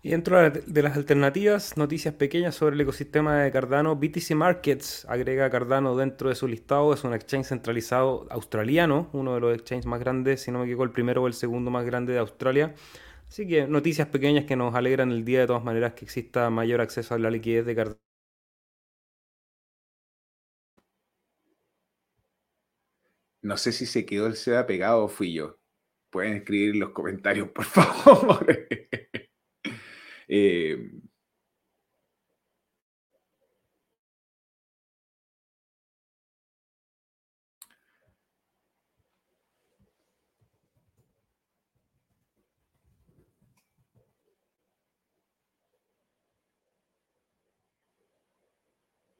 [0.00, 3.96] Y dentro de las alternativas, noticias pequeñas sobre el ecosistema de Cardano.
[3.96, 6.94] BTC Markets agrega Cardano dentro de su listado.
[6.94, 10.84] Es un exchange centralizado australiano, uno de los exchanges más grandes, si no me equivoco,
[10.84, 12.74] el primero o el segundo más grande de Australia.
[13.30, 16.80] Así que noticias pequeñas que nos alegran el día de todas maneras que exista mayor
[16.82, 18.00] acceso a la liquidez de Cardano.
[23.42, 25.58] No sé si se quedó el SEDA pegado o fui yo.
[26.10, 28.46] Pueden escribir en los comentarios, por favor.
[30.28, 30.90] eh,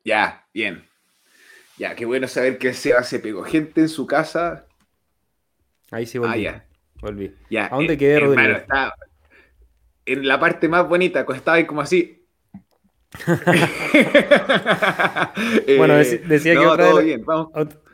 [0.09, 0.89] Ya, bien.
[1.77, 3.45] Ya, qué bueno saber que Seba se pegó.
[3.45, 4.65] Gente en su casa.
[5.91, 6.33] Ahí sí volví.
[6.33, 6.65] Ah, ya.
[7.03, 7.35] Volví.
[7.51, 8.57] Ya, ¿A dónde eh, quedé, Rodrigo?
[8.57, 8.95] Está
[10.07, 12.25] en la parte más bonita, estaba ahí como así.
[15.77, 17.23] bueno, eh, decía que otra, de,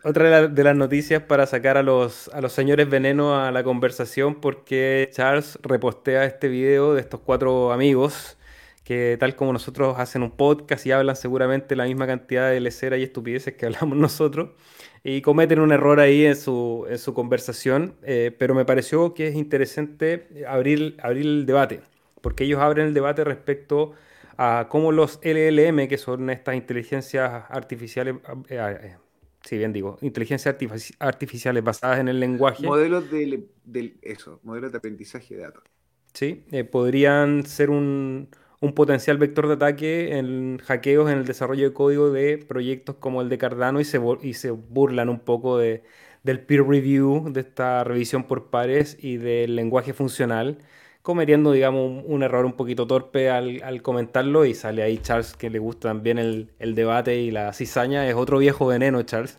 [0.04, 4.36] otra de, las noticias para sacar a los, a los señores veneno a la conversación,
[4.36, 8.38] porque Charles repostea este video de estos cuatro amigos
[8.84, 13.00] que tal como nosotros hacen un podcast y hablan seguramente la misma cantidad de leceras
[13.00, 14.50] y estupideces que hablamos nosotros,
[15.02, 19.28] y cometen un error ahí en su, en su conversación, eh, pero me pareció que
[19.28, 21.80] es interesante abrir, abrir el debate,
[22.20, 23.92] porque ellos abren el debate respecto
[24.36, 28.16] a cómo los LLM, que son estas inteligencias artificiales,
[28.48, 28.96] eh, eh,
[29.42, 30.56] si bien digo, inteligencias
[30.98, 32.66] artificiales basadas en el lenguaje.
[32.66, 35.62] Modelos de, eso, modelos de aprendizaje de datos.
[36.14, 38.28] Sí, podrían ser un,
[38.64, 43.20] un potencial vector de ataque en hackeos en el desarrollo de código de proyectos como
[43.20, 45.82] el de Cardano y se, y se burlan un poco de,
[46.22, 50.58] del peer review, de esta revisión por pares y del lenguaje funcional,
[51.02, 55.58] cometiendo, digamos, un, error un poquito torpe al, comentarlo y sale ahí Charles que le
[55.58, 59.38] gusta también el, el debate y la cizaña, es otro viejo veneno Charles,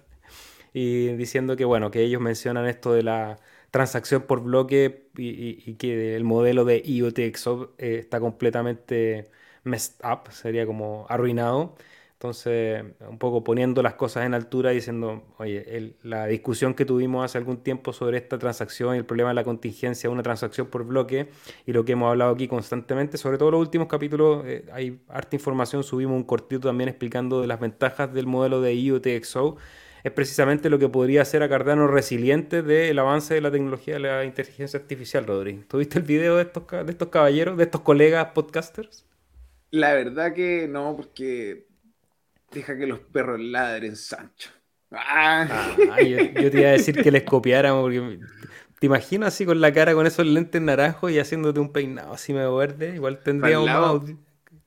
[0.74, 3.40] y diciendo que, bueno, que ellos mencionan esto de la
[3.72, 9.30] transacción por bloque y, que el modelo de IoTXO eh, está completamente
[9.64, 11.76] messed up, sería como arruinado.
[12.14, 17.38] Entonces, un poco poniendo las cosas en altura, diciendo, oye, la discusión que tuvimos hace
[17.38, 20.86] algún tiempo sobre esta transacción y el problema de la contingencia de una transacción por
[20.86, 21.30] bloque
[21.66, 25.36] y lo que hemos hablado aquí constantemente, sobre todo los últimos capítulos, eh, hay harta
[25.36, 29.58] información, subimos un cortito también explicando de las ventajas del modelo de IoTXO
[30.06, 34.02] es precisamente lo que podría hacer a Cardano resiliente del avance de la tecnología de
[34.02, 35.64] la inteligencia artificial, Rodri.
[35.68, 39.04] ¿Tuviste el video de estos, de estos caballeros, de estos colegas podcasters?
[39.72, 41.66] La verdad que no, porque
[42.52, 44.52] deja que los perros ladren, Sancho.
[44.92, 45.76] Ah.
[46.00, 48.20] yo, te iba a decir que les copiáramos, porque
[48.80, 52.32] te imagino así con la cara con esos lentes naranjos y haciéndote un peinado así
[52.32, 53.68] medio verde, igual tendríamos
[54.04, 54.16] más,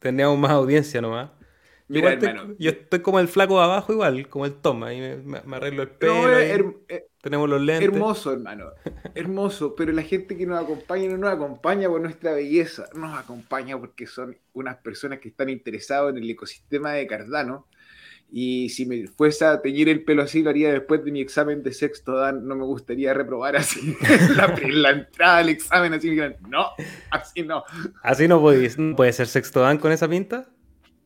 [0.01, 1.38] tendríamos más audiencia nomás
[1.89, 5.89] yo estoy como el flaco de abajo igual, como el Toma, y me, arreglo el
[5.89, 6.39] pelo.
[6.39, 7.89] Eh, tenemos los lentes.
[7.89, 8.67] Hermoso, hermano.
[9.15, 13.79] Hermoso, pero la gente que nos acompaña no nos acompaña por nuestra belleza, nos acompaña
[13.79, 17.67] porque son unas personas que están interesadas en el ecosistema de Cardano
[18.31, 21.63] Y si me fuese a teñir el pelo así, lo haría después de mi examen
[21.63, 22.47] de sexto dan.
[22.47, 23.97] No me gustaría reprobar así
[24.37, 25.95] la, la, entrada al examen.
[25.95, 26.15] Así,
[26.49, 26.67] no,
[27.11, 27.65] así no.
[28.03, 30.49] ¿Así no puede ser sexto dan con esa pinta?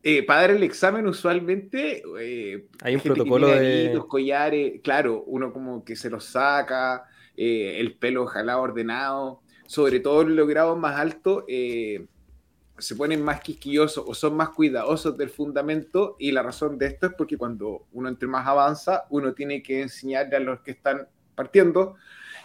[0.04, 2.02] Eh, para dar el examen, usualmente.
[2.18, 3.92] Eh, Hay un protocolo de.
[3.94, 7.04] Los collares, claro, uno como que se los saca,
[7.36, 9.42] eh, el pelo ojalá ordenado.
[9.66, 15.30] Sobre todo los grados más altos se ponen más quisquillosos o son más cuidadosos del
[15.30, 16.16] fundamento.
[16.18, 19.82] Y la razón de esto es porque cuando uno entre más avanza, uno tiene que
[19.82, 21.94] enseñarle a los que están partiendo.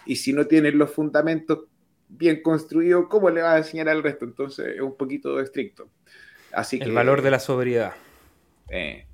[0.06, 1.64] Y si no tienen los fundamentos
[2.08, 4.24] bien construidos, ¿cómo le vas a enseñar al resto?
[4.24, 5.90] Entonces es un poquito estricto.
[6.72, 7.92] El valor de la sobriedad.
[8.68, 9.04] Eh,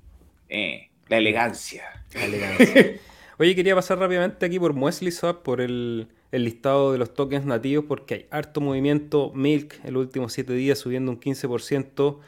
[0.49, 1.83] eh, la elegancia.
[3.37, 7.85] Oye, quería pasar rápidamente aquí por Muesli Swap, por el, listado de los tokens nativos,
[7.87, 9.31] porque hay harto movimiento.
[9.35, 12.19] Milk, el último 7 días subiendo un 15%.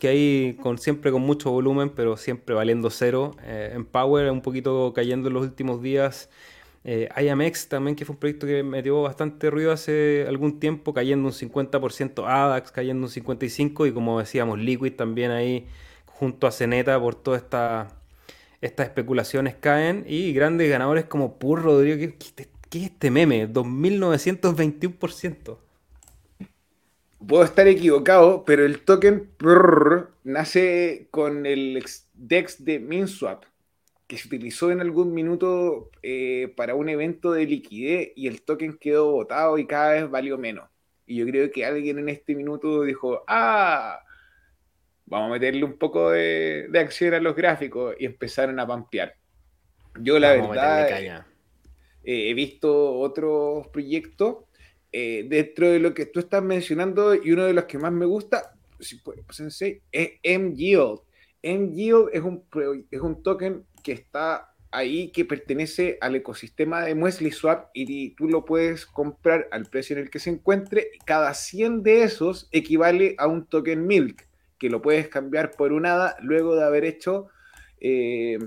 [0.00, 3.36] que ahí con, siempre con mucho volumen, pero siempre valiendo cero.
[3.44, 6.28] Eh, en Power un poquito cayendo en los últimos días.
[6.84, 10.92] Eh, IAMX también, que fue un proyecto que me dio bastante ruido hace algún tiempo,
[10.92, 15.66] cayendo un 50%, ADAX cayendo un 55% y como decíamos, Liquid también ahí
[16.06, 17.88] junto a Ceneta por todas esta,
[18.60, 22.16] estas especulaciones caen y grandes ganadores como Pur Rodrigo, ¿qué,
[22.78, 23.48] es este meme?
[23.48, 25.58] 2.921%.
[27.26, 29.30] Puedo estar equivocado, pero el token
[30.24, 33.44] nace con el DEX de MinSwap
[34.12, 38.76] que se utilizó en algún minuto eh, para un evento de liquidez y el token
[38.76, 40.68] quedó botado y cada vez valió menos.
[41.06, 44.00] Y yo creo que alguien en este minuto dijo, ah,
[45.06, 49.14] vamos a meterle un poco de, acción a los gráficos y empezaron a pampear.
[49.98, 51.24] Yo la verdad
[52.04, 54.44] eh, he visto otros proyectos
[54.92, 58.04] eh, dentro de lo que tú estás mencionando y uno de los que más me
[58.04, 59.00] gusta si
[59.90, 61.00] es MYield.
[61.42, 62.44] MYield es un,
[62.90, 68.26] es un token que está ahí que pertenece al ecosistema de Muesli Swap y tú
[68.28, 70.88] lo puedes comprar al precio en el que se encuentre.
[71.04, 74.26] Cada 100 de esos equivale a un token Milk,
[74.58, 77.28] que lo puedes cambiar por un ADA luego de haber hecho
[77.80, 78.38] eh,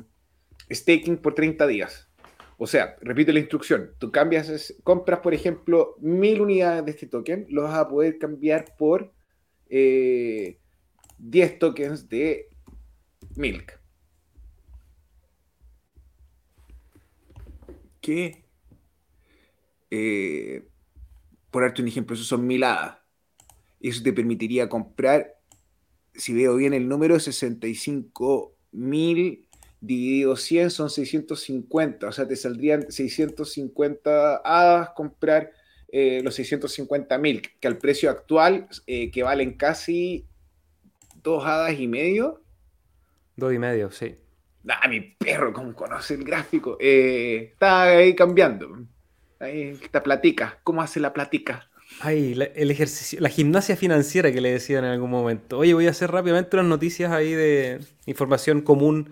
[0.71, 2.09] staking por 30 días.
[2.57, 7.45] O sea, repito la instrucción, tú cambias, compras por ejemplo mil unidades de este token,
[7.49, 9.13] lo vas a poder cambiar por
[9.69, 10.57] 10
[11.29, 12.47] eh, tokens de
[13.35, 13.84] Milk.
[19.91, 20.67] Eh,
[21.51, 22.97] por darte un ejemplo, eso son mil hadas.
[23.79, 25.37] Eso te permitiría comprar,
[26.13, 29.47] si veo bien el número, 65 mil
[29.81, 32.07] dividido 100 son 650.
[32.07, 35.51] O sea, te saldrían 650 hadas comprar
[35.89, 40.25] eh, los 650 mil, que al precio actual, eh, que valen casi
[41.21, 42.41] dos hadas y medio.
[43.35, 44.15] Dos y medio, sí.
[44.67, 46.77] Ah, mi perro, ¿cómo conoce el gráfico?
[46.79, 48.85] Eh, está ahí cambiando.
[49.39, 50.59] Ahí está platica.
[50.63, 51.69] ¿Cómo hace la platica?
[51.99, 55.59] Ay, el ejercicio, la gimnasia financiera que le decían en algún momento.
[55.59, 59.11] Oye, voy a hacer rápidamente unas noticias ahí de información común,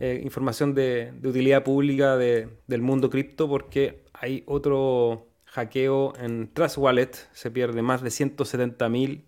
[0.00, 7.10] eh, información de, utilidad pública del mundo cripto, porque hay otro hackeo en Trust Wallet.
[7.32, 9.24] Se pierde más de 170 mil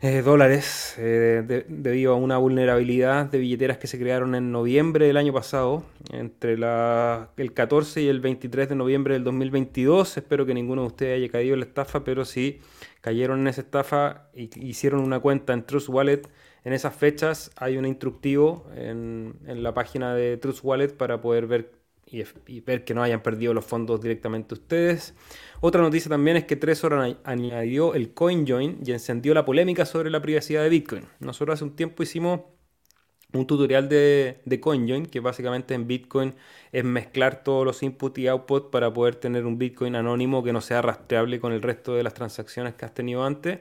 [0.00, 5.16] eh, dólares eh, debido a una vulnerabilidad de billeteras que se crearon en noviembre del
[5.16, 5.82] año pasado,
[6.12, 10.16] entre el 14 y el 23 de noviembre del 2022.
[10.16, 12.60] Espero que ninguno de ustedes haya caído en la estafa, pero si
[13.00, 16.22] cayeron en esa estafa y hicieron una cuenta en Trust Wallet,
[16.64, 21.46] en esas fechas hay un instructivo en, en la página de Trust Wallet para poder
[21.46, 21.77] ver
[22.10, 25.14] y, ver que no hayan perdido los fondos directamente ustedes.
[25.60, 30.22] Otra noticia también es que Trezor añadió el CoinJoin y encendió la polémica sobre la
[30.22, 31.04] privacidad de Bitcoin.
[31.20, 32.40] Nosotros hace un tiempo hicimos
[33.32, 36.34] un tutorial de, de CoinJoin, que básicamente en Bitcoin
[36.72, 40.62] es mezclar todos los inputs y outputs para poder tener un Bitcoin anónimo que no
[40.62, 43.60] sea rastreable con el resto de las transacciones que has tenido antes.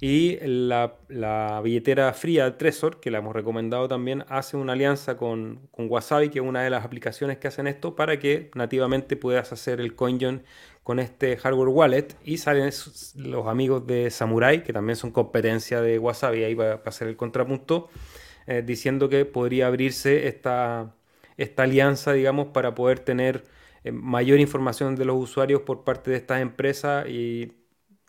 [0.00, 6.28] Y la, billetera fría Trezor, que la hemos recomendado también, hace una alianza con, Wasabi,
[6.28, 9.94] que es una de las aplicaciones que hacen esto, para que nativamente puedas hacer el
[9.94, 10.42] CoinJoin
[10.82, 12.08] con este hardware wallet.
[12.24, 12.70] Y salen
[13.16, 17.88] los amigos de Samurai, que también son competencia de Wasabi, ahí para, hacer el contrapunto,
[18.46, 20.94] eh, diciendo que podría abrirse esta,
[21.38, 23.44] esta alianza, digamos, para poder tener
[23.84, 27.52] eh, mayor información de los usuarios por parte de estas empresas y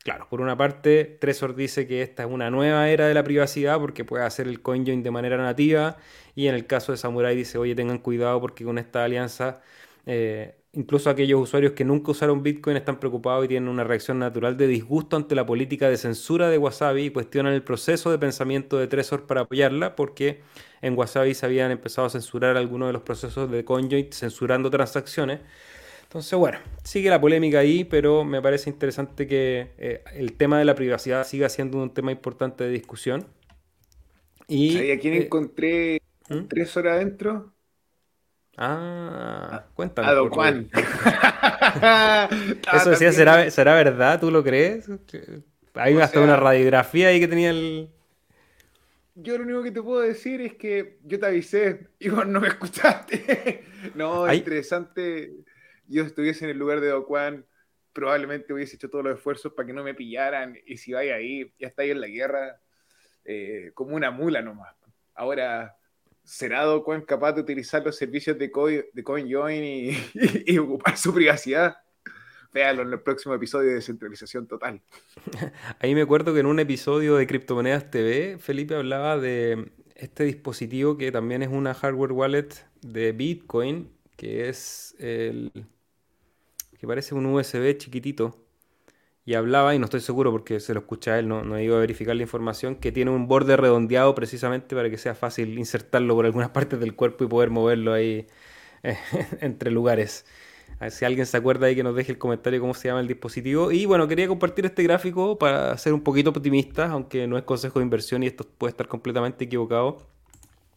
[0.06, 3.80] Claro, por una parte, Trezor dice que esta es una nueva era de la privacidad
[3.80, 5.97] porque puede hacer el CoinJoin de manera nativa
[6.36, 9.64] y en el caso de Samurai dice, oye, tengan cuidado porque con esta alianza
[10.06, 14.58] eh, incluso aquellos usuarios que nunca usaron Bitcoin están preocupados y tienen una reacción natural
[14.58, 18.78] de disgusto ante la política de censura de Wasabi y cuestionan el proceso de pensamiento
[18.78, 20.43] de Trezor para apoyarla porque
[20.84, 25.39] en Wasabi se habían empezado a censurar algunos de los procesos de CoinJoin censurando transacciones.
[26.16, 30.63] Entonces, bueno, sigue la polémica ahí, pero me parece interesante que eh, el tema de
[30.63, 33.28] la privacidad siga siendo un tema importante de discusión.
[34.47, 36.45] Y, a quién eh, encontré ¿Mm?
[36.47, 37.53] tres horas adentro?
[38.55, 40.07] Ah, cuéntame.
[40.07, 40.70] A Don Juan.
[42.74, 44.18] Eso decía, ¿será, ¿será verdad?
[44.18, 44.89] ¿Tú lo crees?
[45.74, 47.89] Hay hasta una radiografía ahí que tenía el.
[49.16, 52.39] Yo lo único que te puedo decir es que yo te avisé y vos no
[52.39, 53.66] me escuchaste.
[53.95, 55.43] no, interesante
[55.88, 57.08] yo estuviese en el lugar de Do
[57.96, 60.58] probablemente hubiese hecho todos los esfuerzos para que no me pillaran.
[60.66, 62.60] Y si vaya ahí, ya está ahí en la guerra,
[63.24, 64.76] eh, como una mula nomás.
[65.14, 65.78] Ahora,
[66.22, 69.96] ¿será Do capaz de utilizar los servicios de, CoinJoin
[70.46, 71.78] y, ocupar su privacidad?
[72.54, 74.82] Véalo en el próximo episodio de Descentralización Total.
[75.80, 80.98] Ahí me acuerdo que en un episodio de Criptomonedas TV, Felipe hablaba de este dispositivo
[80.98, 82.50] que también es una hardware wallet
[82.82, 85.52] de Bitcoin, que es el
[86.86, 88.36] que parece un USB chiquitito.
[89.26, 91.80] Y hablaba, y no estoy seguro porque se lo escucha él, no, no iba a
[91.80, 96.28] verificar la información, que tiene un borde redondeado precisamente para que sea fácil insertarlo por
[96.28, 98.28] algunas partes del cuerpo y poder moverlo ahí
[98.84, 98.98] eh,
[99.42, 100.26] entre lugares.
[100.80, 103.00] A ver si alguien se acuerda ahí que nos deje el comentario cómo se llama
[103.00, 103.72] el dispositivo.
[103.72, 107.80] Y bueno, quería compartir este gráfico para ser un poquito optimista, aunque no es consejo
[107.80, 110.06] de inversión y esto puede estar completamente equivocado,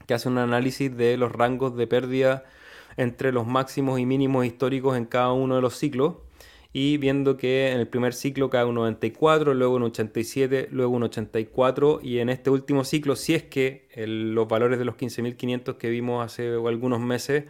[0.07, 2.45] que hace un análisis de los rangos de pérdida
[2.99, 6.17] entre los máximos y mínimos históricos en cada uno de los ciclos.
[6.71, 11.05] Y viendo que en el primer ciclo cae un 94, luego un 87, luego un
[11.05, 15.89] 84 y en este último ciclo, si es que los valores de los 15.500 que
[15.89, 17.45] vimos hace algunos meses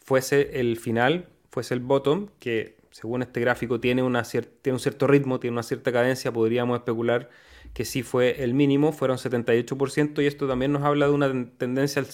[0.00, 5.06] fuese el final, fuese el bottom, que según este gráfico tiene, una tiene un cierto
[5.06, 7.30] ritmo, tiene una cierta cadencia, podríamos especular
[7.72, 12.04] que sí fue el mínimo, fueron 78% y esto también nos habla de una tendencia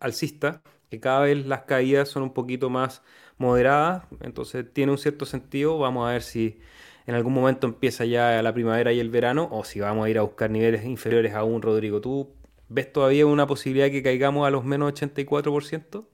[0.00, 0.62] alcista
[0.92, 3.02] que cada vez las caídas son un poquito más
[3.38, 5.78] moderadas, entonces tiene un cierto sentido.
[5.78, 6.60] Vamos a ver si
[7.06, 10.18] en algún momento empieza ya la primavera y el verano, o si vamos a ir
[10.18, 12.02] a buscar niveles inferiores aún, Rodrigo.
[12.02, 12.34] ¿Tú
[12.68, 16.06] ves todavía una posibilidad de que caigamos a los menos 84%?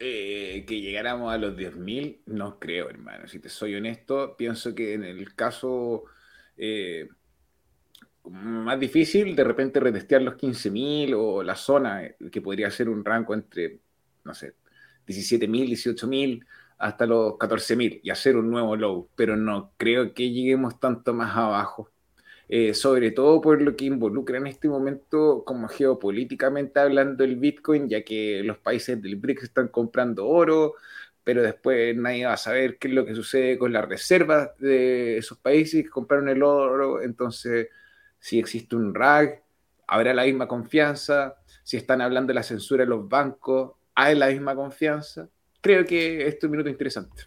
[0.00, 3.28] Eh, que llegáramos a los 10.000, no creo, hermano.
[3.28, 6.04] Si te soy honesto, pienso que en el caso
[6.56, 7.08] eh,
[8.30, 13.04] más difícil de repente retestear los 15.000 o la zona, eh, que podría ser un
[13.04, 13.80] rango entre,
[14.24, 14.54] no sé,
[15.06, 16.44] 17.000, 18.000
[16.78, 21.36] hasta los 14.000 y hacer un nuevo low, pero no creo que lleguemos tanto más
[21.36, 21.90] abajo.
[22.48, 27.88] Eh, sobre todo por lo que involucra en este momento como geopolíticamente hablando el Bitcoin,
[27.88, 30.74] ya que los países del BRICS están comprando oro,
[31.22, 35.18] pero después nadie va a saber qué es lo que sucede con las reservas de
[35.18, 37.68] esos países que compraron el oro, entonces
[38.20, 39.42] si existe un RAG,
[39.88, 44.28] habrá la misma confianza, si están hablando de la censura de los bancos, hay la
[44.28, 45.28] misma confianza.
[45.60, 47.24] Creo que esto es un minuto interesante.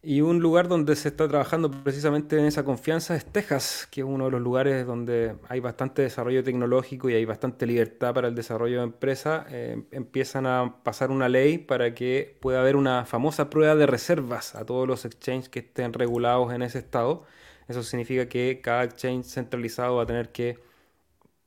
[0.00, 4.06] Y un lugar donde se está trabajando precisamente en esa confianza es Texas, que es
[4.06, 8.34] uno de los lugares donde hay bastante desarrollo tecnológico y hay bastante libertad para el
[8.36, 9.46] desarrollo de empresas.
[9.50, 14.54] Eh, empiezan a pasar una ley para que pueda haber una famosa prueba de reservas
[14.54, 17.24] a todos los exchanges que estén regulados en ese estado.
[17.68, 20.58] Eso significa que cada exchange centralizado va a tener que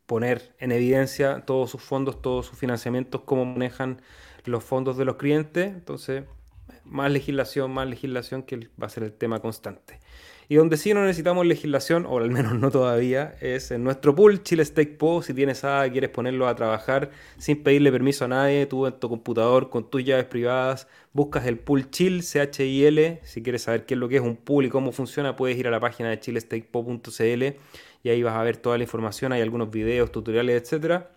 [0.06, 4.02] poner en evidencia todos sus fondos, todos sus financiamientos, cómo manejan
[4.44, 5.68] los fondos de los clientes.
[5.68, 6.26] Entonces,
[6.84, 10.01] más legislación, más legislación que va a ser el tema constante.
[10.52, 14.44] Y donde sí no necesitamos legislación, o al menos no todavía, es en nuestro pool
[14.44, 15.22] Chile Stake Po.
[15.22, 19.08] Si tienes y quieres ponerlo a trabajar sin pedirle permiso a nadie, tú en tu
[19.08, 23.22] computador con tus llaves privadas, buscas el pool Chill, C-H-I-L.
[23.24, 25.70] Si quieres saber qué es lo que es un pool y cómo funciona, puedes ir
[25.70, 27.44] a la página de chilestakepo.cl
[28.04, 29.32] y ahí vas a ver toda la información.
[29.32, 31.12] Hay algunos videos, tutoriales, etcétera.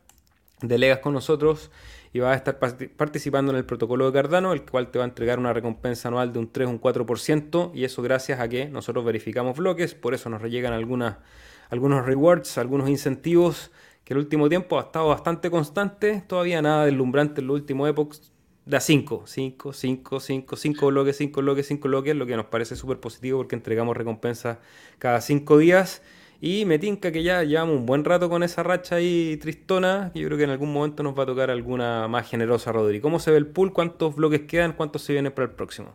[0.63, 1.73] Delegas con nosotros
[2.15, 2.59] y vas a estar
[2.97, 6.33] participando en el protocolo de Cardano, el cual te va a entregar una recompensa anual
[6.33, 10.15] de un 3 o un 4%, y eso gracias a que nosotros verificamos bloques, por
[10.15, 11.17] eso nos llegan algunos
[12.07, 13.73] rewards, algunos incentivos,
[14.05, 18.31] que el último tiempo ha estado bastante constante, todavía nada deslumbrante en los últimos épocas,
[18.65, 22.77] da 5, 5, 5, 5, 5 bloques, 5 bloques, 5 bloques, lo que nos parece
[22.77, 24.59] súper positivo porque entregamos recompensas
[25.01, 26.01] cada 5 días.
[26.41, 30.11] Y me tinca que ya llevamos un buen rato con esa racha ahí tristona.
[30.15, 33.01] Y yo creo que en algún momento nos va a tocar alguna más generosa, Rodri.
[33.01, 33.73] ¿Cómo se ve el pool?
[33.73, 34.73] ¿Cuántos bloques quedan?
[34.73, 35.95] ¿Cuántos se vienen para el próximo?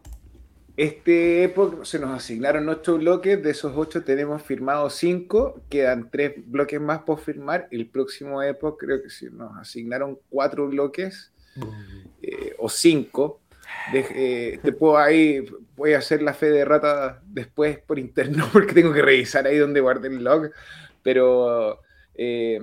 [0.80, 6.36] Este época se nos asignaron ocho bloques, de esos ocho tenemos firmados cinco, quedan tres
[6.46, 7.68] bloques más por firmar.
[7.70, 11.34] El próximo época creo que sí, nos asignaron cuatro bloques
[12.22, 13.39] eh, o cinco.
[13.94, 18.74] Eh, te puedo ahí, voy a hacer la fe de rata después por interno porque
[18.74, 20.52] tengo que revisar ahí donde guardé el log,
[21.04, 21.80] pero
[22.16, 22.60] eh,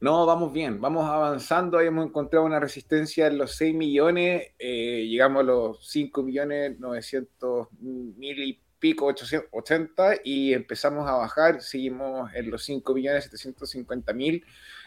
[0.00, 5.40] no, vamos bien, vamos avanzando, hemos encontrado una resistencia en los 6 millones, eh, llegamos
[5.40, 12.48] a los 5 millones 900 mil y pico 880 y empezamos a bajar, seguimos en
[12.48, 14.44] los 5 millones 750 mil,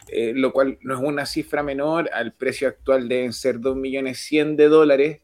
[0.07, 4.19] eh, lo cual no es una cifra menor, al precio actual deben ser 2 millones
[4.19, 5.21] 100 de dólares,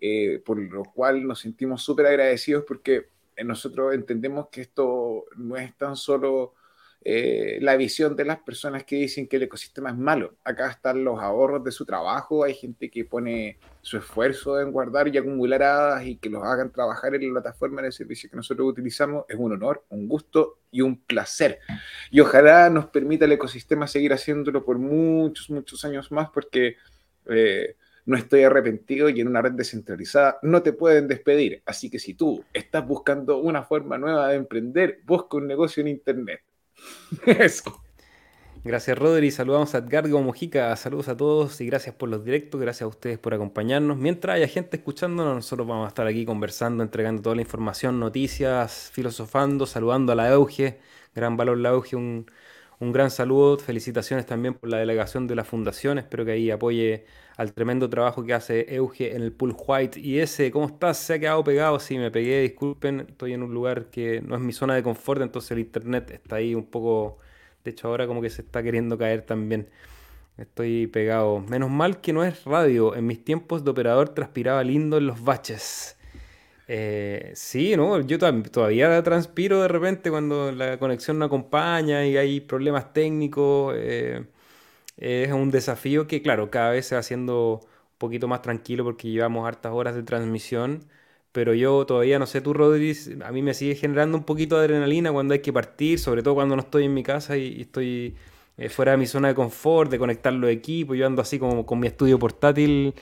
[0.00, 3.06] eh, por lo cual nos sentimos súper agradecidos porque
[3.44, 6.54] nosotros entendemos que esto no es tan solo
[7.02, 10.34] eh, la visión de las personas que dicen que el ecosistema es malo.
[10.44, 15.08] Acá están los ahorros de su trabajo, hay gente que pone su esfuerzo en guardar
[15.08, 18.68] y acumular hadas y que los hagan trabajar en la plataforma de servicio que nosotros
[18.68, 19.24] utilizamos.
[19.28, 21.60] Es un honor, un gusto y un placer.
[22.10, 26.76] Y ojalá nos permita el ecosistema seguir haciéndolo por muchos, muchos años más porque...
[27.26, 27.76] Eh,
[28.06, 31.62] no estoy arrepentido y en una red descentralizada no te pueden despedir.
[31.66, 35.88] Así que si tú estás buscando una forma nueva de emprender, busca un negocio en
[35.88, 36.40] Internet.
[38.62, 39.30] Gracias, Rodri.
[39.30, 40.76] Saludamos a Edgardo Mojica.
[40.76, 42.60] Saludos a todos y gracias por los directos.
[42.60, 43.96] Gracias a ustedes por acompañarnos.
[43.96, 48.90] Mientras haya gente escuchándonos, nosotros vamos a estar aquí conversando, entregando toda la información, noticias,
[48.92, 50.78] filosofando, saludando a la Euge.
[51.14, 51.96] Gran valor, la Euge.
[51.96, 52.26] Un,
[52.80, 53.58] un gran saludo.
[53.58, 55.98] Felicitaciones también por la delegación de la fundación.
[55.98, 57.04] Espero que ahí apoye
[57.36, 60.00] al tremendo trabajo que hace Euge en el Pool White.
[60.00, 60.98] Y ese, ¿cómo estás?
[60.98, 61.78] Se ha quedado pegado.
[61.78, 63.00] Sí, me pegué, disculpen.
[63.00, 66.36] Estoy en un lugar que no es mi zona de confort, entonces el internet está
[66.36, 67.18] ahí un poco.
[67.64, 69.68] De hecho, ahora como que se está queriendo caer también.
[70.38, 71.40] Estoy pegado.
[71.40, 72.96] Menos mal que no es radio.
[72.96, 75.98] En mis tiempos de operador transpiraba lindo en los baches.
[76.72, 78.00] Eh, sí, ¿no?
[78.00, 83.74] Yo todavía transpiro de repente cuando la conexión no acompaña y hay problemas técnicos.
[83.76, 84.24] Eh,
[84.98, 89.10] es un desafío que, claro, cada vez se va haciendo un poquito más tranquilo porque
[89.10, 90.84] llevamos hartas horas de transmisión,
[91.32, 94.66] pero yo todavía no sé, tú, Rodríguez, a mí me sigue generando un poquito de
[94.66, 98.16] adrenalina cuando hay que partir, sobre todo cuando no estoy en mi casa y, estoy
[98.58, 101.66] eh, fuera de mi zona de confort, de conectar los equipos, yo ando así como
[101.66, 102.94] con mi estudio portátil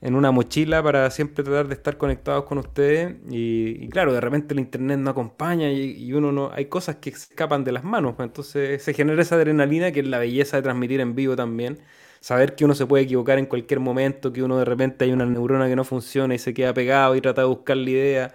[0.00, 3.16] en una mochila para siempre tratar de estar conectados con ustedes.
[3.30, 6.50] Y, claro, de repente el internet no acompaña y, uno no.
[6.52, 8.14] Hay cosas que escapan de las manos.
[8.16, 11.78] Pues, entonces se genera esa adrenalina que es la belleza de transmitir en vivo también.
[12.20, 15.26] Saber que uno se puede equivocar en cualquier momento, que uno de repente hay una
[15.26, 18.34] neurona que no funciona y se queda pegado y trata de buscar la idea.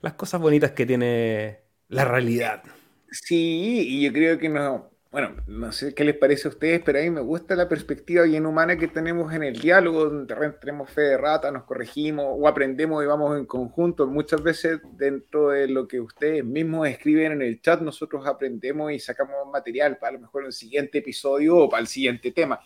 [0.00, 2.62] Las cosas bonitas que tiene la realidad.
[3.10, 6.98] Sí, y yo creo que no, bueno, no sé qué les parece a ustedes, pero
[6.98, 10.90] a mí me gusta la perspectiva bien humana que tenemos en el diálogo, donde tenemos
[10.90, 14.06] fe de rata, nos corregimos o aprendemos y vamos en conjunto.
[14.06, 18.98] Muchas veces dentro de lo que ustedes mismos escriben en el chat, nosotros aprendemos y
[18.98, 22.60] sacamos material para lo mejor el siguiente episodio o para el siguiente tema.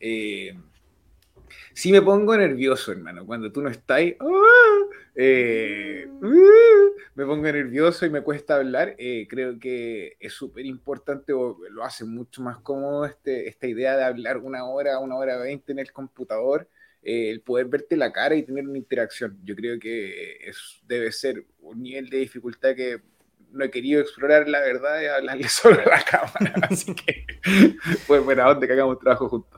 [0.00, 0.56] Eh,
[1.72, 4.16] sí me pongo nervioso, hermano, cuando tú no estás ahí.
[4.20, 4.86] ¡ah!
[5.14, 6.96] Eh, ¡uh!
[7.14, 8.94] me pongo nervioso y me cuesta hablar.
[8.98, 13.96] Eh, creo que es súper importante o lo hace mucho más cómodo este, esta idea
[13.96, 16.68] de hablar una hora, una hora veinte en el computador.
[17.02, 19.38] Eh, el poder verte la cara y tener una interacción.
[19.44, 23.00] Yo creo que es, debe ser un nivel de dificultad que
[23.52, 26.54] no he querido explorar la verdad y hablarle sobre la cámara.
[26.68, 27.24] Así que,
[28.06, 29.55] pues buena onda que hagamos trabajo juntos.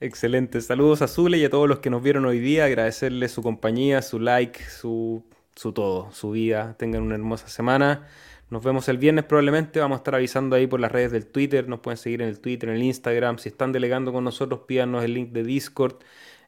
[0.00, 0.60] Excelente.
[0.60, 2.64] Saludos a Zule y a todos los que nos vieron hoy día.
[2.64, 5.24] Agradecerles su compañía, su like, su,
[5.54, 6.76] su todo, su vida.
[6.78, 8.06] Tengan una hermosa semana.
[8.50, 9.80] Nos vemos el viernes probablemente.
[9.80, 11.68] Vamos a estar avisando ahí por las redes del Twitter.
[11.68, 13.38] Nos pueden seguir en el Twitter, en el Instagram.
[13.38, 15.96] Si están delegando con nosotros, pídanos el link de Discord,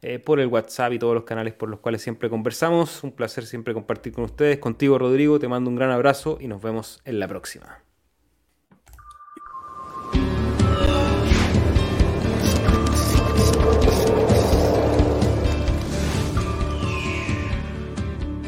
[0.03, 3.03] eh, por el WhatsApp y todos los canales por los cuales siempre conversamos.
[3.05, 4.59] Un placer siempre compartir con ustedes.
[4.59, 7.86] Contigo, Rodrigo, te mando un gran abrazo y nos vemos en la próxima.